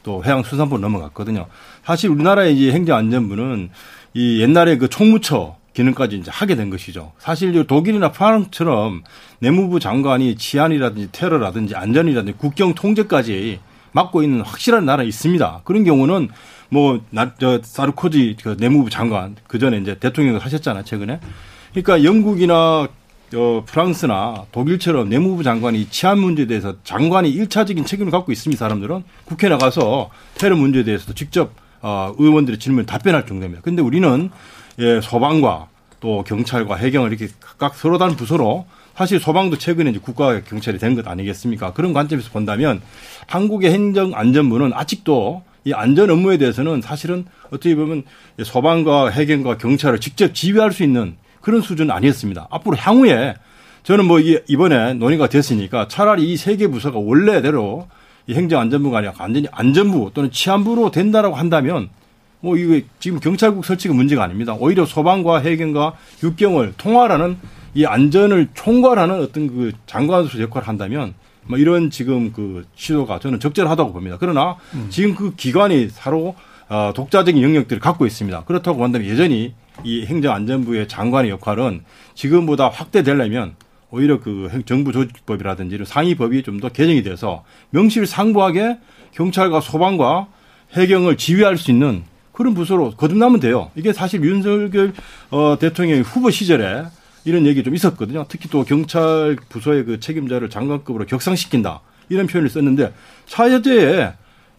[0.03, 1.47] 또 해양 수산부 넘어갔거든요.
[1.83, 3.69] 사실 우리나라의 이제 행정안전부는
[4.13, 7.13] 이 옛날에 그 총무처 기능까지 이제 하게 된 것이죠.
[7.17, 9.03] 사실 이 독일이나 프랑스처럼
[9.39, 13.59] 내무부 장관이 치안이라든지 테러라든지 안전이라든지 국경 통제까지
[13.93, 15.61] 맡고 있는 확실한 나라 있습니다.
[15.63, 16.29] 그런 경우는
[16.69, 21.19] 뭐, 나, 저, 사르코지 그 내무부 장관, 그 전에 이제 대통령을 하셨잖아요, 최근에.
[21.73, 22.87] 그러니까 영국이나
[23.33, 29.03] 어, 프랑스나 독일처럼 내무부 장관이 치안 문제에 대해서 장관이 일차적인 책임을 갖고 있습니다, 사람들은.
[29.25, 33.61] 국회 나가서 테러 문제에 대해서도 직접 어, 의원들의 질문 답변할 정도입니다.
[33.63, 34.29] 근데 우리는
[34.81, 35.67] 예, 소방과
[35.99, 38.65] 또 경찰과 해경을 이렇게 각각 서로 다른 부서로
[38.95, 41.73] 사실 소방도 최근에 이제 국가 경찰이 된 것 아니겠습니까?
[41.73, 42.81] 그런 관점에서 본다면
[43.27, 48.03] 한국의 행정안전부는 아직도 이 안전 업무에 대해서는 사실은 어떻게 보면
[48.43, 52.47] 소방과 해경과 경찰을 직접 지휘할 수 있는 그런 수준은 아니었습니다.
[52.49, 53.35] 앞으로 향후에
[53.83, 57.87] 저는 뭐 이번에 논의가 됐으니까 차라리 이 세 개 부서가 원래대로
[58.27, 61.89] 이 행정안전부가 아니라 완전히 안전부 또는 치안부로 된다라고 한다면
[62.41, 64.55] 뭐 이거 지금 경찰국 설치가 문제가 아닙니다.
[64.59, 67.37] 오히려 소방과 해경과 육경을 통할하는
[67.73, 71.13] 이 안전을 총괄하는 어떤 그 장관으로서 역할을 한다면
[71.45, 74.17] 뭐 이런 지금 그 시도가 저는 적절하다고 봅니다.
[74.19, 74.87] 그러나 음.
[74.89, 76.35] 지금 그 기관이 서로
[76.69, 78.43] 어, 독자적인 영역들을 갖고 있습니다.
[78.45, 81.83] 그렇다고 한다면 여전히 이 행정안전부의 장관의 역할은
[82.15, 83.55] 지금보다 확대되려면
[83.89, 88.77] 오히려 그 행- 정부 조직법이라든지 상위법이 좀 더 개정이 돼서 명실상부하게
[89.13, 90.27] 경찰과 소방과
[90.75, 92.03] 해경을 지휘할 수 있는
[92.41, 93.69] 그런 부서로 거듭나면 돼요.
[93.75, 94.93] 이게 사실 윤석열
[95.29, 96.85] 어, 대통령의 후보 시절에
[97.23, 98.25] 이런 얘기 좀 있었거든요.
[98.29, 102.93] 특히 또 경찰 부서의 그 책임자를 장관급으로 격상시킨다 이런 표현을 썼는데
[103.27, 104.13] 차제에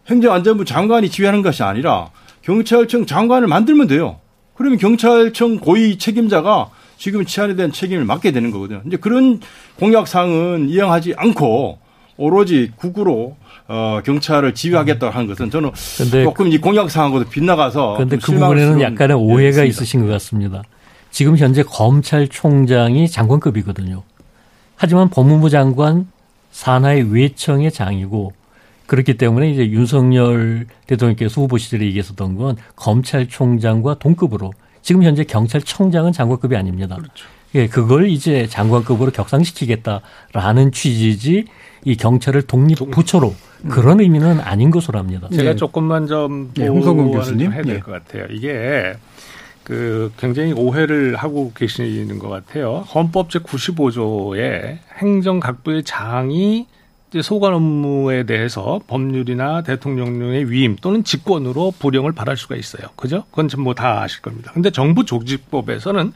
[0.09, 2.11] 행정안전부 장관이 지휘하는 것이 아니라
[2.43, 4.21] 경찰청 장관을 만들면 돼요.
[4.55, 8.83] 그러면 경찰청 고위 책임자가 지금 치안에 대한 책임을 맡게 되는 거거든요.
[8.87, 9.41] 이제 그런
[9.81, 11.81] 공약사항은 이행하지 않고
[12.17, 13.37] 오로지 국으로
[13.69, 18.81] 어, 경찰을 지휘하겠다 하는 것은 저는 근데 조금 이 공약 사항하고도 빗나가서 그런데 좀그 부분에는
[18.81, 19.65] 약간의 예, 오해가 있습니다.
[19.65, 20.63] 있으신 것 같습니다.
[21.11, 24.03] 지금 현재 검찰총장이 장관급이거든요.
[24.77, 26.09] 하지만 법무부 장관
[26.51, 28.33] 산하의 외청의 장이고
[28.87, 36.57] 그렇기 때문에 이제 윤석열 대통령께서 후보 시절에 얘기했었던 건 검찰총장과 동급으로 지금 현재 경찰청장은 장관급이
[36.57, 36.99] 아닙니다.
[37.55, 41.45] 예, 그걸 이제 장관급으로 격상시키겠다라는 취지지
[41.85, 43.35] 이 경찰을 독립 부처로
[43.69, 45.29] 그런 의미는 아닌 것으로 합니다.
[45.33, 47.47] 제가 조금만 좀 예, 홍성근 교수님.
[47.47, 47.81] 좀 해야 될 예.
[47.81, 48.27] 것 같아요.
[48.31, 48.95] 이게
[49.65, 52.85] 그 굉장히 오해를 하고 계시는 것 같아요.
[52.95, 56.67] 헌법 제 95조에 행정각부의 장이
[57.21, 62.89] 소관 업무에 대해서 법률이나 대통령령의 위임 또는 직권으로 불용을 발할 수가 있어요.
[62.97, 63.25] 그죠?
[63.31, 64.51] 그건 뭐다 아실 겁니다.
[64.55, 66.13] 근데 정부 조직법에서는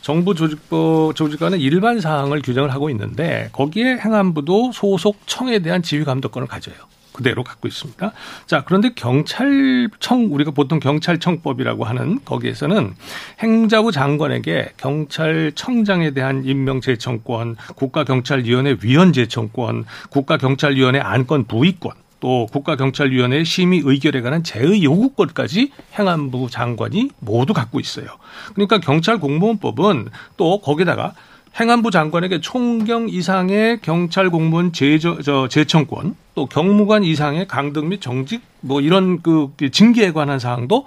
[0.00, 6.48] 정부 조직법 조직관은 일반 사항을 규정을 하고 있는데 거기에 행안부도 소속 청에 대한 지휘 감독권을
[6.48, 6.76] 가져요.
[7.12, 8.12] 그대로 갖고 있습니다.
[8.46, 12.94] 자, 그런데 경찰청 우리가 보통 경찰청법이라고 하는 거기에서는
[13.40, 23.82] 행자부 장관에게 경찰청장에 대한 임명 제청권, 국가경찰위원회 위원 제청권, 국가경찰위원회 안건 부의권 또 국가경찰위원회 심의
[23.84, 28.06] 의결에 관한 제의 요구권까지 행안부 장관이 모두 갖고 있어요.
[28.54, 31.14] 그러니까 경찰 공무원법은 또 거기다가
[31.58, 38.42] 행안부 장관에게 총경 이상의 경찰 공무원 제저, 저, 제청권, 또 경무관 이상의 강등 및 정직
[38.60, 40.86] 뭐 이런 그 징계에 관한 사항도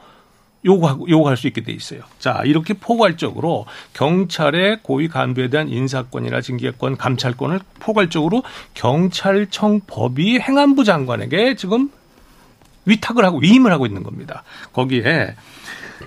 [0.65, 2.01] 요구하고 요구할 수 있게 돼 있어요.
[2.19, 11.55] 자, 이렇게 포괄적으로 경찰의 고위 간부에 대한 인사권이나 징계권, 감찰권을 포괄적으로 경찰청 법이 행안부 장관에게
[11.55, 11.89] 지금
[12.85, 14.43] 위탁을 하고 위임을 하고 있는 겁니다.
[14.73, 15.35] 거기에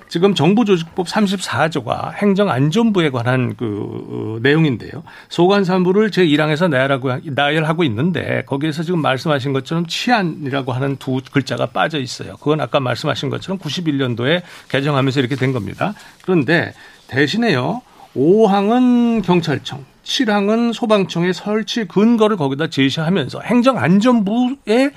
[0.09, 5.03] 지금 정부조직법 34조가 행정안전부에 관한 그 어, 내용인데요.
[5.29, 12.37] 소관사무를 제1항에서 나열하고, 나열하고 있는데 거기에서 지금 말씀하신 것처럼 치안이라고 하는 두 글자가 빠져 있어요.
[12.37, 15.95] 그건 아까 말씀하신 것처럼 91년도에 개정하면서 이렇게 된 겁니다.
[16.23, 16.73] 그런데
[17.09, 17.83] 대신에요.
[18.17, 24.93] 5항은 경찰청, 7항은 소방청의 설치 근거를 거기다 제시하면서 행정안전부의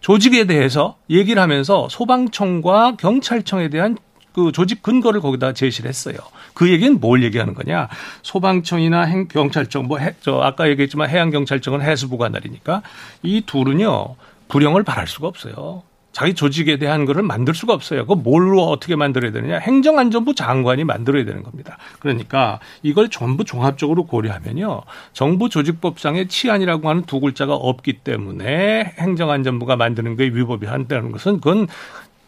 [0.00, 3.96] 조직에 대해서 얘기를 하면서 소방청과 경찰청에 대한
[4.34, 6.16] 그 조직 근거를 거기다 제시를 했어요.
[6.54, 7.88] 그 얘기는 뭘 얘기하는 거냐?
[8.22, 12.82] 소방청이나 행, 경찰청, 뭐, 해, 저, 아까 얘기했지만 해양 경찰청은 해수부 관할이니까
[13.22, 14.16] 이 둘은요,
[14.48, 15.82] 불령을 발할 수가 없어요.
[16.12, 18.02] 자기 조직에 대한 거를 만들 수가 없어요.
[18.02, 19.58] 그거 뭘로 어떻게 만들어야 되느냐?
[19.58, 21.78] 행정안전부 장관이 만들어야 되는 겁니다.
[22.00, 24.82] 그러니까 이걸 전부 종합적으로 고려하면요.
[25.14, 31.66] 정부 조직법상의 치안이라고 하는 두 글자가 없기 때문에 행정안전부가 만드는 거에 위법이 한다는 것은 그건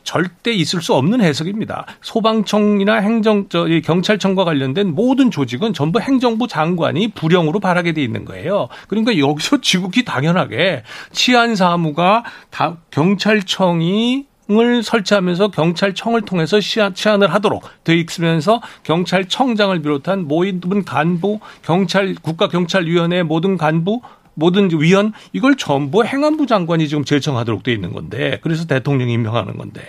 [0.05, 1.87] 절대 있을 수 없는 해석입니다.
[2.03, 8.25] 소방청이나 행정, 저, 이 경찰청과 관련된 모든 조직은 전부 행정부 장관이 부령으로 발하게 돼 있는
[8.25, 8.69] 거예요.
[8.87, 17.97] 그러니까 여기서 지극히 당연하게 치안 사무가 다 경찰청이 을 설치하면서 경찰청을 통해서 치안을 하도록 돼
[17.97, 24.03] 있으면서 경찰청장을 비롯한 모든 간부, 경찰 국가경찰위원회 모든 간부
[24.35, 29.83] 모든 위원 이걸 전부 행안부 장관이 지금 제청하도록 돼 있는 건데 그래서 대통령이 임명하는 건데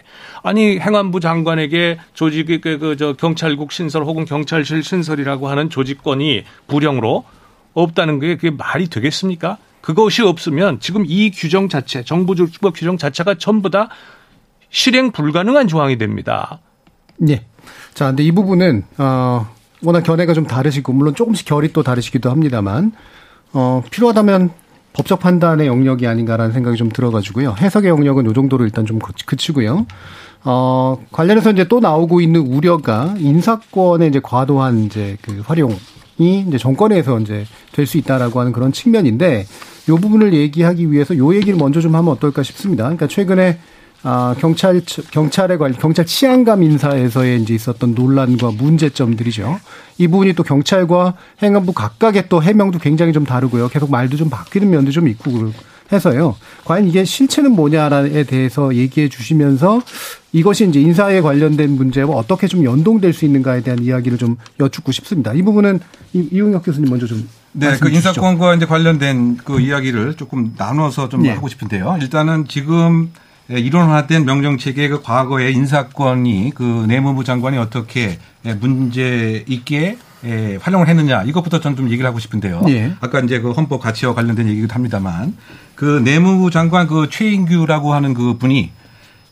[0.43, 7.25] 아니 행안부 장관에게 조직의 그저 경찰국 신설 혹은 경찰실 신설이라고 하는 조직권이 부령으로
[7.73, 9.58] 없다는 게 그게 말이 되겠습니까?
[9.81, 13.89] 그것이 없으면 지금 이 규정 자체 정부 조직법 규정 자체가 전부 다
[14.69, 16.60] 실행 불가능한 조항이 됩니다.
[17.29, 17.45] 예.
[17.93, 19.47] 자, 근데 이 부분은 어
[19.84, 22.93] 워낙 견해가 좀 다르시고 물론 조금씩 결이 또 다르시기도 합니다만
[23.56, 24.50] 어, 필요하다면
[24.94, 27.56] 법적 판단의 영역이 아닌가라는 생각이 좀 들어가지고요.
[27.58, 29.86] 해석의 영역은 요 정도로 일단 좀 그치고요.
[30.44, 35.78] 어, 관련해서 이제 또 나오고 있는 우려가 인사권의 이제 과도한 이제 그 활용이
[36.20, 39.46] 이제 정권에서 이제 될 수 있다라고 하는 그런 측면인데
[39.89, 42.84] 요 부분을 얘기하기 위해서 요 얘기를 먼저 좀 하면 어떨까 싶습니다.
[42.84, 43.58] 그러니까 최근에
[44.08, 49.60] 아, 경찰, 경찰에 관련, 경찰 치안감 인사에서의 이제 있었던 논란과 문제점들이죠.
[49.98, 53.68] 이 부분이 또 경찰과 행안부 각각의 또 해명도 굉장히 좀 다르고요.
[53.68, 55.52] 계속 말도 좀 바뀌는 면도 좀 있고
[55.91, 56.36] 해서요.
[56.65, 59.82] 과연 이게 실체는 뭐냐에 대해서 얘기해 주시면서
[60.34, 65.34] 이것이 이제 인사에 관련된 문제와 어떻게 좀 연동될 수 있는가에 대한 이야기를 좀 여쭙고 싶습니다.
[65.34, 65.80] 이 부분은
[66.13, 67.89] 이용혁 교수님 먼저 좀 네, 그.
[67.89, 71.32] 인사권과 이제 관련된 그 이야기를 조금 나눠서 좀 네.
[71.32, 71.98] 하고 싶은데요.
[72.02, 79.43] 일단은 지금 예, 이론화된 명령 체계의 그 과거의 인사권이 그 내무부 장관이 어떻게 예, 문제
[79.47, 82.63] 있게 예, 활용을 했느냐 이것부터 저는 좀 얘기를 하고 싶은데요.
[82.69, 82.93] 예.
[83.01, 85.38] 아까 이제 그 헌법 가치와 관련된 얘기도 합니다만
[85.75, 88.71] 그 내무부 장관 그 최인규라고 하는 그 분이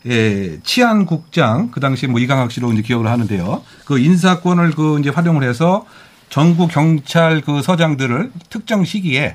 [0.06, 3.62] 예, 치안국장 그 당시 뭐 이강학 씨로 이제 기억을 하는데요.
[3.84, 5.86] 그 인사권을 그 이제 활용을 해서
[6.28, 9.34] 전국 경찰 그 서장들을 특정 시기에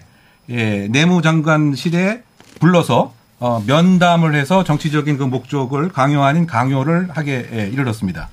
[0.50, 2.24] 예, 내무장관실에
[2.60, 8.30] 불러서 어, 면담을 해서 정치적인 그 목적을 강요 아닌 강요를 하게 예, 이르렀습니다.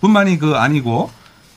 [0.00, 1.10] 뿐만이 그 아니고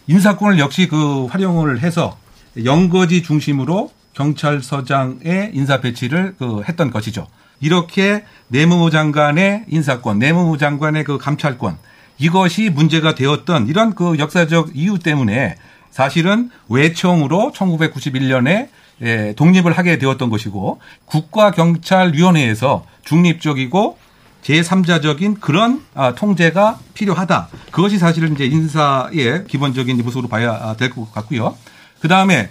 [0.08, 2.18] 인사권을 역시 그 활용을 해서
[2.64, 7.28] 영거지 중심으로 경찰서장의 인사 배치를 그 했던 것이죠.
[7.60, 11.78] 이렇게 내무부 장관의 인사권, 내무부 장관의 그 감찰권
[12.18, 15.56] 이것이 문제가 되었던 이런 그 역사적 이유 때문에
[15.92, 18.70] 사실은 외청으로 1991년에
[19.02, 23.98] 예, 독립을 하게 되었던 것이고 국가경찰위원회에서 중립적이고
[24.44, 27.50] 제3자적인 그런 아, 통제가 필요하다.
[27.72, 31.56] 그것이 사실은 이제 인사의 기본적인 모습으로 봐야 될 것 같고요.
[32.00, 32.50] 그 다음에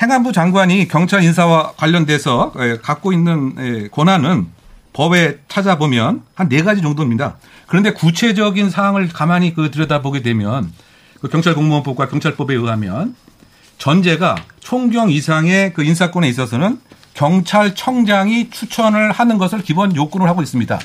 [0.00, 4.48] 행안부 장관이 경찰 인사와 관련돼서 에, 갖고 있는 에, 권한은
[4.92, 7.36] 법에 찾아보면 한 네 가지 정도입니다.
[7.66, 10.72] 그런데 구체적인 사항을 가만히 그 들여다보게 되면
[11.20, 13.14] 그 경찰 공무원법과 경찰법에 의하면
[13.82, 16.78] 전제가 총경 이상의 그 인사권에 있어서는
[17.14, 20.78] 경찰청장이 추천을 하는 것을 기본 요건으로 하고 있습니다.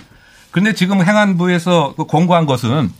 [0.49, 2.91] 그런데 지금 행안부에서 그 권고한 것은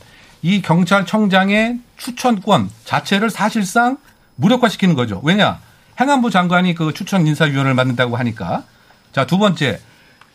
[0.42, 3.96] 이 경찰청장의 추천권 자체를 사실상
[4.36, 5.20] 무력화시키는 거죠.
[5.24, 5.58] 왜냐?
[6.00, 8.62] 행안부 장관이 그 추천 인사위원회를 만든다고 하니까.
[9.10, 9.80] 자, 두 번째.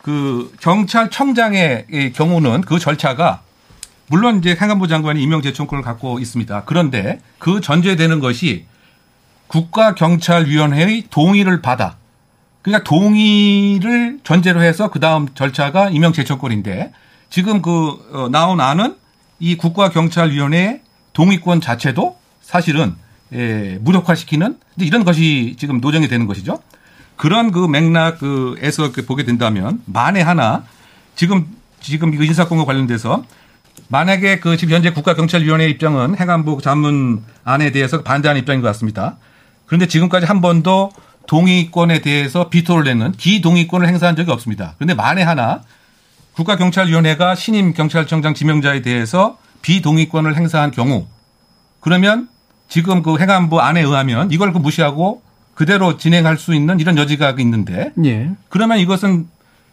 [0.02, 3.40] 그 경찰청장의 이 경우는 그 절차가
[4.08, 6.64] 물론 이제 행안부 장관이 임명 제청권을 갖고 있습니다.
[6.66, 8.66] 그런데 그 전제되는 것이
[9.48, 11.96] 국가경찰위원회의 동의를 받아
[12.62, 16.92] 그러니까 동의를 전제로 해서 그 다음 절차가 임명 제청권인데
[17.28, 18.96] 지금 그 어, 나온 안은
[19.38, 20.80] 이 국가경찰위원회
[21.12, 22.94] 동의권 자체도 사실은
[23.32, 26.60] 예, 무력화시키는 이런 것이 지금 노정이 되는 것이죠.
[27.16, 30.64] 그런 그 맥락에서 그 보게 된다면 만에 하나
[31.14, 31.46] 지금
[31.80, 33.24] 지금 이거 인사권과 관련돼서
[33.88, 39.16] 만약에 그 지금 현재 국가경찰위원회 입장은 행안부 자문 안에 대해서 반대하는 입장인 것 같습니다.
[39.74, 40.92] 그런데 지금까지 한 번도
[41.26, 44.74] 동의권에 대해서 비토를 내는 기동의권을 행사한 적이 없습니다.
[44.76, 45.62] 그런데 만에 하나
[46.34, 51.08] 국가경찰위원회가 신임 경찰청장 지명자에 대해서 비동의권을 행사한 경우
[51.80, 52.28] 그러면
[52.68, 55.22] 지금 그 행안부 안에 의하면 이걸 그 무시하고
[55.54, 58.30] 그대로 진행할 수 있는 이런 여지가 있는데 예.
[58.50, 59.26] 그러면 이것은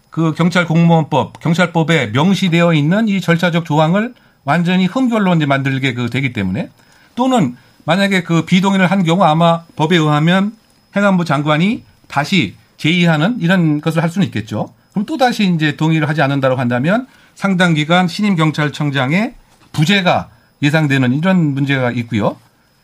[0.10, 6.34] 그 경찰 공무원법, 경찰법에 명시되어 있는 이 절차적 조항을 완전히 흠결로 이제 만들게 그 되기
[6.34, 6.70] 때문에
[7.14, 10.56] 또는 만약에 그 비동의를 한 경우 아마 법에 의하면
[10.96, 14.74] 행안부 장관이 다시 제의하는 이런 것을 할 수는 있겠죠.
[14.92, 19.34] 그럼 또 다시 이제 동의를 하지 않는다고 한다면 상당 기간 신임 경찰청장의
[19.72, 20.30] 부재가
[20.62, 22.38] 예상되는 이런 문제가 있고요.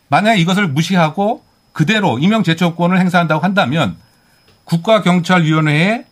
[0.07, 3.97] 만약 이것을 무시하고 그대로 임명 제초권을 행사한다고 한다면
[4.63, 6.05] 국가경찰위원회의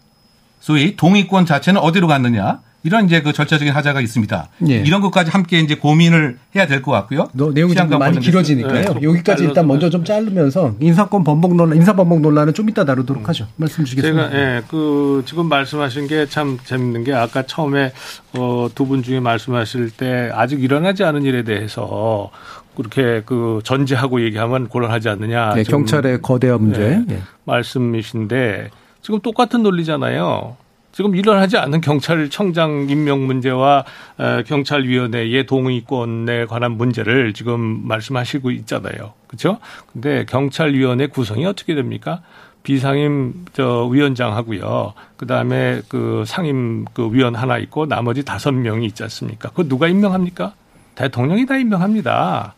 [0.59, 4.47] 소위 동의권 자체는 어디로 갔느냐 이런 이제 그 절차적인 하자가 있습니다.
[4.69, 4.75] 예.
[4.75, 7.27] 이런 것까지 함께 이제 고민을 해야 될 것 같고요.
[7.33, 8.19] 너, 내용이 좀 많이.
[8.19, 8.93] 길어지니까요.
[8.93, 8.99] 네.
[9.01, 13.47] 여기까지 일단 먼저 좀 자르면서 인사권 번복 논란, 인사 번복 논란은 좀 이따 다루도록 하죠.
[13.55, 14.29] 말씀 주시겠습니다.
[14.29, 17.91] 제가 예, 그 지금 말씀하신 게 참 재밌는 게 아까 처음에
[18.37, 22.29] 어, 두 분 중에 말씀하실 때 아직 일어나지 않은 일에 대해서
[22.77, 25.53] 그렇게 그 전제하고 얘기하면 곤란하지 않느냐.
[25.55, 26.79] 네, 경찰의 거대한 문제.
[27.07, 27.19] 네, 예.
[27.45, 28.69] 말씀이신데
[29.01, 30.55] 지금 똑같은 논리잖아요.
[30.95, 33.83] 지금 일어나지 않는 경찰청장 임명 문제와
[34.17, 39.11] 어, 경찰위원회의 동의권에 관한 문제를 지금 말씀하시고 있잖아요.
[39.27, 39.57] 그렇죠?
[39.91, 42.21] 근데 경찰위원회 구성이 어떻게 됩니까?
[42.63, 44.93] 비상임 저 위원장하고요.
[45.17, 49.49] 그다음에 그 상임 그 위원 하나 있고 나머지 다섯 명이 있지 않습니까?
[49.49, 50.53] 그 누가 임명합니까?
[50.95, 52.54] 대통령이 다 임명합니다.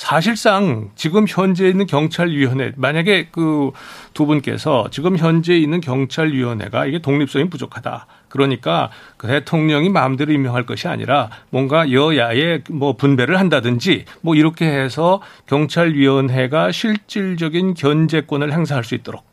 [0.00, 3.70] 사실상 지금 현재 있는 경찰위원회 만약에 그
[4.14, 8.06] 두 분께서 지금 현재 있는 경찰위원회가 이게 독립성이 부족하다.
[8.28, 15.20] 그러니까 그 대통령이 마음대로 임명할 것이 아니라 뭔가 여야의 뭐 분배를 한다든지 뭐 이렇게 해서
[15.46, 19.30] 경찰위원회가 실질적인 견제권을 행사할 수 있도록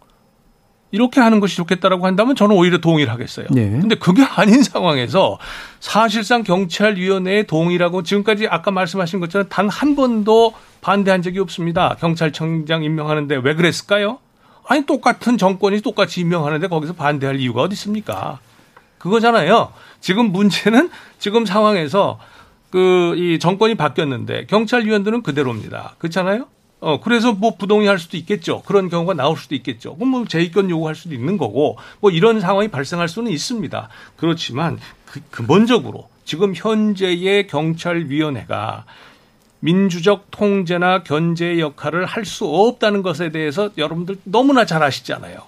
[0.91, 3.48] 이렇게 하는 것이 좋겠다라고 한다면 저는 오히려 동의를 하겠어요.
[3.52, 3.70] 네.
[3.70, 5.38] 근데 그게 아닌 상황에서
[5.80, 11.96] 사실상 경찰위원회의 동의라고 지금까지 아까 말씀하신 것처럼 단 한 번도 반대한 적이 없습니다.
[12.00, 14.20] 경찰청장 임명하는데 왜 그랬을까요?
[14.68, 18.40] 아니 똑같은 정권이 똑같이 임명하는데 거기서 반대할 이유가 어디 있습니까?
[18.98, 19.72] 그거잖아요.
[20.02, 22.20] 지금 문제는 지금 상황에서
[22.70, 25.96] 그 이 정권이 바뀌었는데 경찰위원들은 그대로입니다.
[25.98, 26.48] 그렇잖아요.
[26.80, 28.62] 어, 그래서 뭐 부동의할 수도 있겠죠.
[28.62, 29.96] 그런 경우가 나올 수도 있겠죠.
[29.96, 33.90] 그럼 뭐 재입건 요구할 수도 있는 거고, 뭐 이런 상황이 발생할 수는 있습니다.
[34.16, 38.86] 그렇지만 그, 근본적으로 지금 현재의 경찰위원회가
[39.60, 45.39] 민주적 통제나 견제 역할을 할 수 없다는 것에 대해서 여러분들 너무나 잘 아시잖아요.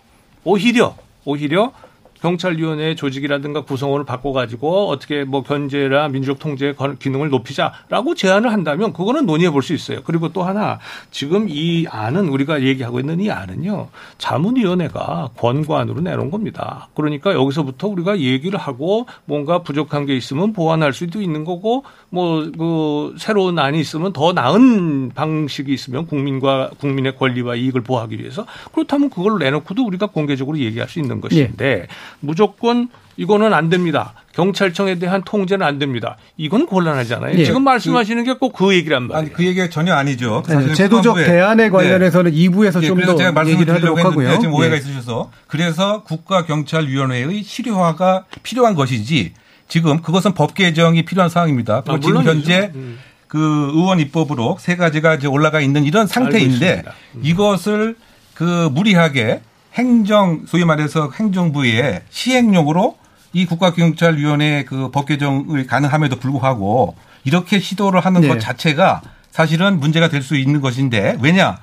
[0.44, 0.96] 오히려,
[1.26, 1.74] 오히려
[2.22, 9.50] 경찰위원회 조직이라든가 구성원을 바꿔가지고 어떻게 뭐 견제나 민주적 통제 기능을 높이자라고 제안을 한다면 그거는 논의해
[9.52, 10.00] 볼 수 있어요.
[10.06, 10.80] 그리고 또 하나
[11.12, 16.88] 지금 이 안은 우리가 얘기하고 있는 이 안은요 자문위원회가 권고안으로 내놓은 겁니다.
[16.96, 23.16] 그러니까 여기서부터 우리가 얘기를 하고 뭔가 부족한 게 있으면 보완할 수도 있는 거고 뭐 그
[23.18, 29.40] 새로운 안이 있으면 더 나은 방식이 있으면 국민과 국민의 권리와 이익을 보호하기 위해서 그렇다면 그걸
[29.40, 31.66] 내놓고도 우리가 공개적으로 얘기할 수 있는 것인데.
[31.70, 31.88] 예.
[32.20, 34.14] 무조건 이거는 안 됩니다.
[34.34, 36.16] 경찰청에 대한 통제는 안 됩니다.
[36.38, 37.38] 이건 곤란하잖아요.
[37.38, 37.44] 예.
[37.44, 39.18] 지금 말씀하시는 게 꼭 그 얘기란 말이에요.
[39.20, 40.44] 아니, 그 얘기가 전혀 아니죠.
[40.48, 42.38] 네, 제도적 대안에 관련해서는 네.
[42.48, 44.40] 2부에서 예, 좀더 얘기를 하도록 하고요.
[44.40, 44.80] 지금 오해가 예.
[44.80, 49.34] 있으셔서 그래서 국가경찰위원회의 실효화가 필요한 것이지
[49.68, 51.84] 지금 그것은 법 개정이 필요한 상황입니다.
[51.88, 52.98] 아, 지금 현재 음.
[53.28, 56.84] 그 의원 입법으로 세 가지가 이제 올라가 있는 이런 상태인데
[57.16, 57.22] 음.
[57.24, 57.96] 이것을
[58.34, 59.42] 그 무리하게
[59.74, 62.98] 행정 소위 말해서 행정부의 시행령으로
[63.34, 68.28] 이 국가경찰위원회 그 법 개정을 가능함에도 불구하고 이렇게 시도를 하는 네.
[68.28, 69.02] 것 자체가
[69.32, 71.60] 사실은 문제가 될 수 있는 것인데 왜냐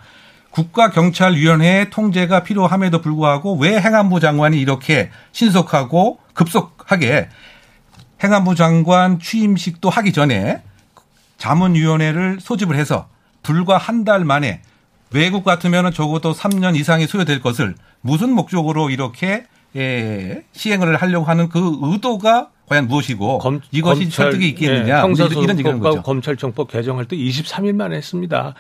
[0.51, 7.29] 국가경찰위원회의 통제가 필요함에도 불구하고 왜 행안부 장관이 이렇게 신속하고 급속하게
[8.23, 10.63] 행안부 장관 취임식도 하기 전에
[11.39, 13.09] 자문위원회를 소집을 해서
[13.43, 14.63] 불과 한 달 만에
[15.13, 19.45] 외국 같으면 적어도 3년 이상이 소요될 것을 무슨 목적으로 이렇게
[19.77, 25.61] 예, 시행을 하려고 하는 그 의도가 과연 무엇이고 검, 이것이 검찰, 설득이 있겠느냐 예, 형사소송법
[25.61, 26.03] 이런 거죠.
[26.03, 28.55] 검찰청법 개정할 때 23일 만에 했습니다.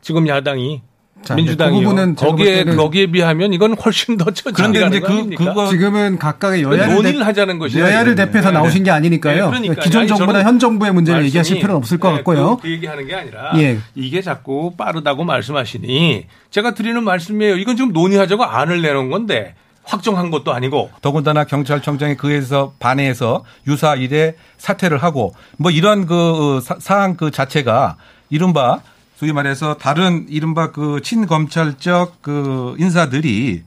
[0.00, 0.82] 지금 야당이
[1.22, 6.62] 자, 민주당이 그 거기에 거기에 비하면 이건 훨씬 더 그런데 이제 그 그거 지금은 각각의
[6.62, 8.54] 여야를 논의를 하자는 것이 여야를 대표해서 네.
[8.54, 9.50] 나오신 게 아니니까요.
[9.50, 12.56] 네, 기존 정부나 현 정부의 문제를 얘기하실 필요는 없을 것 네, 같고요.
[12.56, 13.78] 그, 그 얘기하는 게 아니라 예.
[13.94, 17.56] 이게 자꾸 빠르다고 말씀하시니 제가 드리는 말씀이에요.
[17.56, 19.54] 이건 지금 논의하자고 안을 내놓은 건데
[19.88, 26.60] 확정한 것도 아니고 더군다나 경찰청장이 그에서 반해서 유사 일에 사퇴를 하고 뭐 이런 그 어,
[26.78, 27.96] 사항 그 자체가
[28.30, 28.80] 이른바
[29.18, 33.64] 소위 말해서 다른 이른바 그 친검찰적 그 인사들이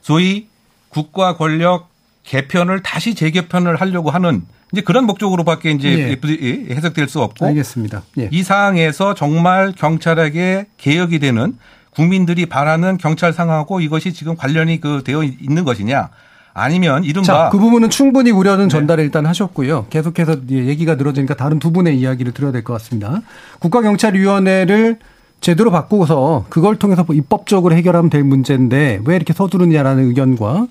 [0.00, 0.48] 소위
[0.88, 1.90] 국가 권력
[2.22, 6.74] 개편을 다시 재개편을 하려고 하는 이제 그런 목적으로밖에 이제 예.
[6.74, 8.02] 해석될 수 없고 알겠습니다.
[8.16, 8.30] 예.
[8.32, 11.58] 이 상황에서 정말 경찰에게 개혁이 되는
[11.90, 16.08] 국민들이 바라는 경찰 상황하고 이것이 지금 관련이 그 되어 있는 것이냐
[16.56, 18.68] 아니면 이른바 자, 그 부분은 충분히 우려는 네.
[18.68, 19.06] 전달을 네.
[19.06, 19.86] 일단 하셨고요.
[19.90, 23.20] 계속해서 얘기가 늘어지니까 다른 두 분의 이야기를 들어야 될 것 같습니다.
[23.58, 24.98] 국가경찰위원회를
[25.40, 30.68] 제대로 바꾸고서 그걸 통해서 뭐 입법적으로 해결하면 될 문제인데 왜 이렇게 서두르냐라는 의견과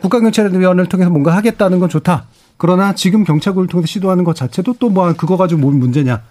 [0.00, 2.24] 국가경찰위원회를 통해서 뭔가 하겠다는 건 좋다.
[2.56, 6.22] 그러나 지금 경찰국을 통해서 시도하는 것 자체도 또 뭐 그거 가지고 뭔 문제냐.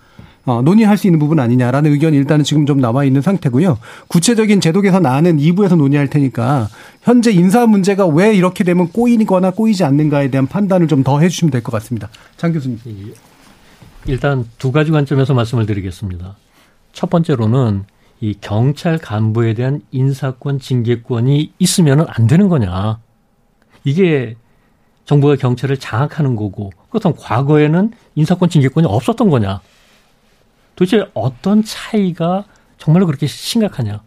[0.46, 3.80] 어, 논의할 수 있는 부분 아니냐라는 의견이 일단은 지금 좀 남아 있는 상태고요.
[4.08, 6.68] 구체적인 제도 개선안은 2부에서 논의할 테니까
[7.02, 11.62] 현재 인사 문제가 왜 이렇게 되면 꼬이거나 꼬이지 않는가에 대한 판단을 좀 더 해주시면 될
[11.62, 12.10] 것 같습니다.
[12.38, 12.80] 장 교수님.
[12.88, 13.14] 예.
[14.08, 16.36] 일단 두 가지 관점에서 말씀을 드리겠습니다.
[16.94, 17.84] 첫 번째로는
[18.22, 23.00] 이 경찰 간부에 대한 인사권, 징계권이 있으면 안 되는 거냐.
[23.84, 24.36] 이게
[25.06, 29.62] 정부가 경찰을 장악하는 거고, 그렇다면 과거에는 인사권, 징계권이 없었던 거냐.
[30.76, 32.46] 도대체 어떤 차이가
[32.78, 34.02] 정말로 그렇게 심각하냐?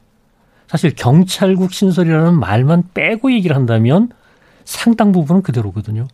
[0.67, 4.11] 사실 경찰국 신설이라는 말만 빼고 얘기를 한다면
[4.65, 6.09] 상당 부분은 그대로거든요.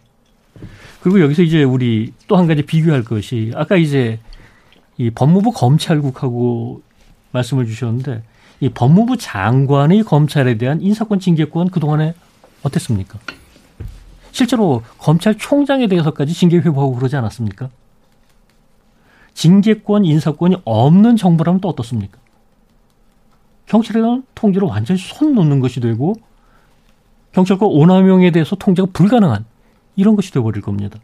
[1.02, 4.20] 그리고 여기서 이제 우리 또 한 가지 비교할 것이 아까 이제
[4.96, 6.82] 이 법무부 검찰국하고
[7.32, 8.22] 말씀을 주셨는데
[8.61, 12.14] 이 법무부 장관의 검찰에 대한 인사권 징계권 그동안에
[12.62, 13.18] 어땠습니까?
[14.30, 17.68] 실제로 검찰총장에 대해서까지 징계 회부하고 그러지 않았습니까?
[19.35, 22.18] 징계권, 인사권이 없는 정부라면 또 어떻습니까?
[23.66, 26.14] 대한 통제를 완전히 손 놓는 것이 되고
[27.32, 29.45] 경찰권 오남용에 대해서 통제가 불가능한
[29.97, 30.99] 이런 것이 되어버릴 겁니다.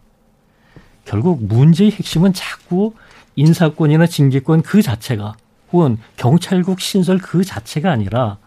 [1.04, 2.94] 결국 문제의 핵심은 자꾸
[3.34, 5.34] 인사권이나 징계권 그 자체가
[5.72, 8.38] 혹은 경찰국 신설 그 자체가 아니라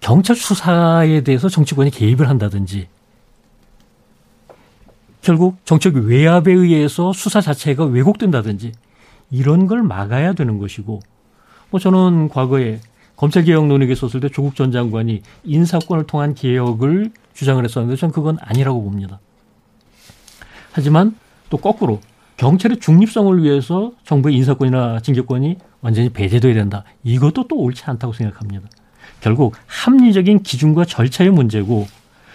[0.00, 2.88] 경찰 수사에 대해서 정치권이 개입을 한다든지
[5.22, 8.72] 결국 정책 외압에 의해서 수사 자체가 왜곡된다든지
[9.30, 11.00] 이런 걸 막아야 되는 것이고
[11.70, 12.80] 뭐 저는 과거에
[13.16, 18.82] 검찰개혁 논의에 있었을 때 조국 전 장관이 인사권을 통한 개혁을 주장을 했었는데 저는 그건 아니라고
[18.82, 19.20] 봅니다.
[20.72, 21.14] 하지만
[21.50, 22.00] 또 거꾸로
[22.38, 26.84] 경찰의 중립성을 위해서 정부의 인사권이나 징계권이 완전히 배제돼야 된다.
[27.04, 28.68] 이것도 또 옳지 않다고 생각합니다.
[29.20, 31.86] 결국 합리적인 기준과 절차의 문제고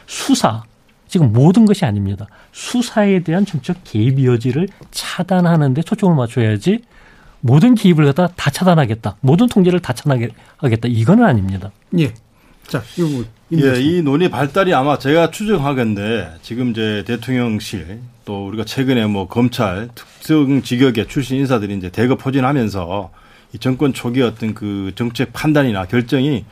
[0.05, 0.63] 수사
[1.07, 2.27] 지금 모든 것이 아닙니다.
[2.51, 6.81] 수사에 대한 정책 개입 여지를 차단하는 데 초점을 맞춰야지
[7.41, 9.17] 모든 개입을 갖다 다 차단하겠다.
[9.21, 10.87] 모든 통제를 다 차단하겠다.
[10.87, 11.71] 이거는 아닙니다.
[11.99, 12.13] 예.
[12.67, 18.65] 자, 이거 뭐 예, 이 논의 발달이 아마 제가 추정하건데 지금 이제 대통령실 또 우리가
[18.65, 23.11] 최근에 뭐 검찰 특정 직역의 출신 인사들이 이제 대거 포진하면서
[23.53, 26.43] 이 정권 초기 어떤 그 정책 판단이나 결정이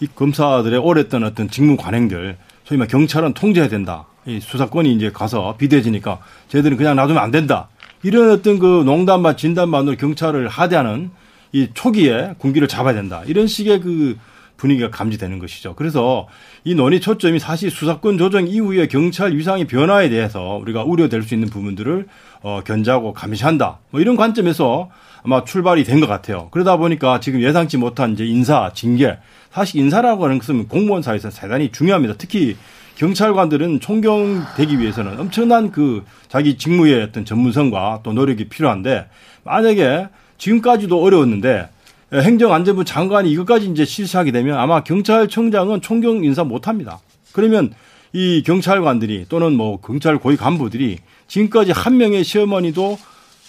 [0.00, 4.06] 이 검사들의 오랫동안 어떤 직무 관행들 소위 말 경찰은 통제해야 된다.
[4.26, 7.68] 이 수사권이 이제 가서 비대해지니까 쟤들은 그냥 놔두면 안 된다.
[8.02, 11.10] 이런 어떤 그 농담만 진담만으로 경찰을 하대하는
[11.52, 13.22] 이 초기에 군기를 잡아야 된다.
[13.26, 14.16] 이런 식의 그
[14.56, 15.74] 분위기가 감지되는 것이죠.
[15.74, 16.28] 그래서
[16.62, 21.50] 이 논의 초점이 사실 수사권 조정 이후에 경찰 위상의 변화에 대해서 우리가 우려될 수 있는
[21.50, 22.06] 부분들을
[22.42, 23.80] 어, 견제하고 감시한다.
[23.90, 24.88] 뭐 이런 관점에서
[25.24, 26.48] 아마 출발이 된 것 같아요.
[26.50, 29.18] 그러다 보니까 지금 예상치 못한 이제 인사, 징계.
[29.52, 32.14] 사실 인사라고 하는 것은 공무원 사회에서 대단히 중요합니다.
[32.18, 32.56] 특히
[32.96, 39.06] 경찰관들은 총경되기 위해서는 엄청난 그 자기 직무의 어떤 전문성과 또 노력이 필요한데
[39.44, 40.08] 만약에
[40.38, 41.68] 지금까지도 어려웠는데
[42.12, 46.98] 행정안전부 장관이 이것까지 이제 실시하게 되면 아마 경찰청장은 총경 인사 못 합니다.
[47.32, 47.72] 그러면
[48.12, 50.98] 이 경찰관들이 또는 뭐 경찰 고위 간부들이
[51.28, 52.98] 지금까지 한 명의 시어머니도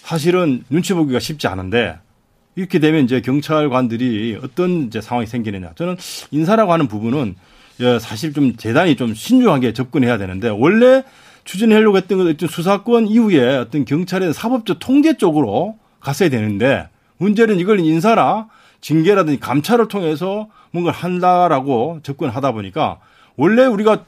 [0.04, 1.98] 사실은 눈치 보기가 쉽지 않은데
[2.56, 5.72] 이렇게 되면 이제 경찰관들이 어떤 이제 상황이 생기느냐.
[5.76, 5.96] 저는
[6.30, 7.36] 인사라고 하는 부분은
[8.00, 11.04] 사실 좀 대단히 좀 신중하게 접근해야 되는데 원래
[11.44, 16.86] 추진하려고 했던 것 어떤 수사권 이후에 어떤 경찰의 사법적 통제 쪽으로 갔어야 되는데
[17.16, 18.48] 문제는 이걸 인사라
[18.82, 22.98] 징계라든지 감찰을 통해서 뭔가를 한다라고 접근하다 보니까
[23.36, 24.04] 원래 우리가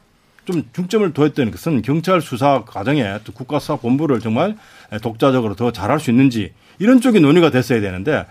[0.47, 4.57] 좀 중점을 둬했던 것은 경찰 수사 과정에 또 국가수사본부를 정말
[5.03, 8.27] 독자적으로 더 잘할 수 있는지 이런 쪽이 논의가 됐어야 되는데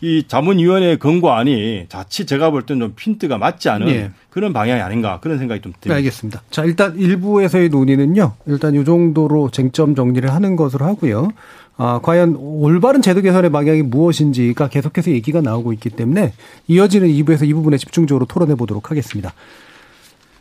[0.00, 4.10] 이 자문위원회 권고안이 자칫 제가 볼 때는 좀 핀트가 맞지 않은 네.
[4.30, 5.88] 그런 방향이 아닌가 그런 생각이 좀 듭니다.
[5.88, 6.42] 네, 알겠습니다.
[6.50, 8.34] 자, 일단 일부에서의 논의는요.
[8.46, 11.30] 일단 이 정도로 쟁점 정리를 하는 것으로 하고요.
[11.78, 16.32] 아, 과연 올바른 제도 개선의 방향이 무엇인지가 계속해서 얘기가 나오고 있기 때문에
[16.68, 19.34] 이어지는 2부에서 이 부분에 집중적으로 토론해 보도록 하겠습니다.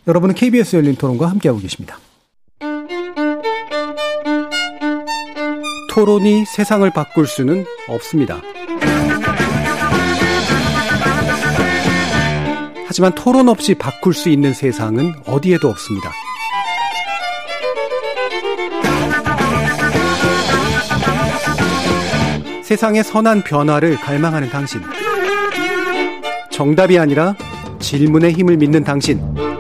[0.08, 1.98] 여러분은 KBS 열린 토론과 함께하고 계십니다.
[5.90, 8.42] 토론이 세상을 바꿀 수는 없습니다.
[12.86, 16.12] 하지만 토론 없이 바꿀 수 있는 세상은 어디에도 없습니다.
[22.64, 24.82] 세상의 선한 변화를 갈망하는 당신.
[26.52, 27.36] 정답이 아니라
[27.80, 29.55] 질문의 힘을 믿는 당신.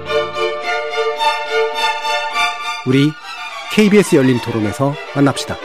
[2.87, 3.11] 우리
[3.73, 5.55] KBS 열린 토론에서 만납시다.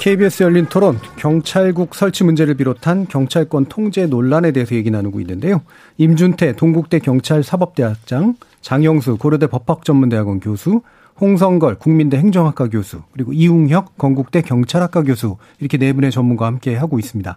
[0.00, 5.62] KBS 열린 토론 경찰국 설치 문제를 비롯한 경찰권 통제 논란에 대해서 얘기 나누고 있는데요.
[5.96, 10.82] 임준태 동국대 경찰사법대학장, 장영수 고려대 법학전문대학원 교수,
[11.20, 16.98] 홍성걸 국민대 행정학과 교수, 그리고 이웅혁 건국대 경찰학과 교수 이렇게 네 분의 전문가와 함께 하고
[16.98, 17.36] 있습니다.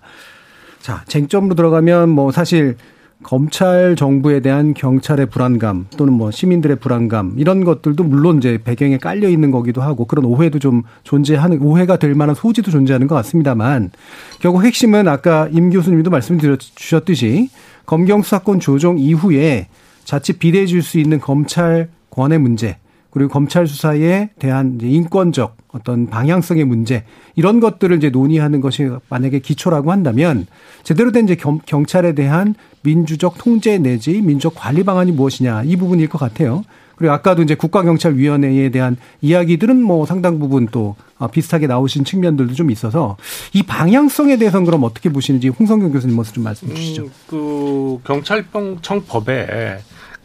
[0.81, 2.75] 자, 쟁점으로 들어가면 뭐 사실
[3.23, 9.27] 검찰 정부에 대한 경찰의 불안감 또는 뭐 시민들의 불안감 이런 것들도 물론 이제 배경에 깔려
[9.27, 13.91] 있는 거기도 하고 그런 오해도 좀 존재하는 오해가 될 만한 소지도 존재하는 것 같습니다만
[14.39, 17.49] 결국 핵심은 아까 임 교수님도 말씀 주셨듯이
[17.85, 19.67] 검경 수사권 조정 이후에
[20.03, 22.77] 자칫 비대해질 수 있는 검찰 권의 문제
[23.11, 27.03] 그리고 검찰 수사에 대한 인권적 어떤 방향성의 문제
[27.35, 30.47] 이런 것들을 이제 논의하는 것이 만약에 기초라고 한다면
[30.83, 36.17] 제대로 된 이제 경찰에 대한 민주적 통제 내지 민족 관리 방안이 무엇이냐 이 부분일 것
[36.17, 36.63] 같아요.
[36.97, 40.95] 그리고 아까도 이제 국가경찰위원회에 대한 이야기들은 뭐 상당 부분 또
[41.31, 43.17] 비슷하게 나오신 측면들도 좀 있어서
[43.53, 47.03] 이 방향성에 대해서는 그럼 어떻게 보시는지 홍성경 교수님 먼저 좀 말씀해 주시죠.
[47.03, 49.77] 음, 그 경찰청 법에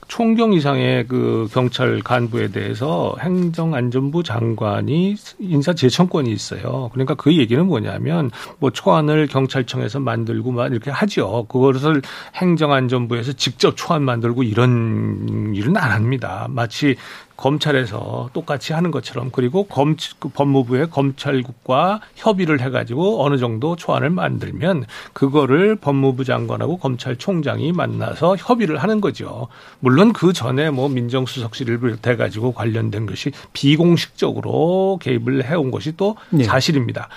[0.09, 6.91] 총경 이상의 그 경찰 간부에 대해서 행정안전부 장관이 인사 제청권이 있어요.
[6.93, 11.47] 그러니까 그 얘기는 뭐냐면 뭐 초안을 경찰청에서 만들고 막 이렇게 하죠.
[11.49, 12.03] 그것을
[12.35, 16.47] 행정안전부에서 직접 초안 만들고 이런 일은 안 합니다.
[16.51, 16.97] 마치
[17.43, 25.75] 검찰에서 똑같이 하는 것처럼 그리고 검그 법무부의 검찰국과 협의를 해가지고 어느 정도 초안을 만들면 그거를
[25.75, 29.49] 법무부 장관하고 검찰총장이 만나서 협의를 하는 거죠.
[29.81, 36.45] 물론 그 전에 뭐 민정수석실을 비롯해 가지고 관련된 것이 비공식적으로 개입을 해온 것이 또 네.
[36.45, 37.09] 사실입니다.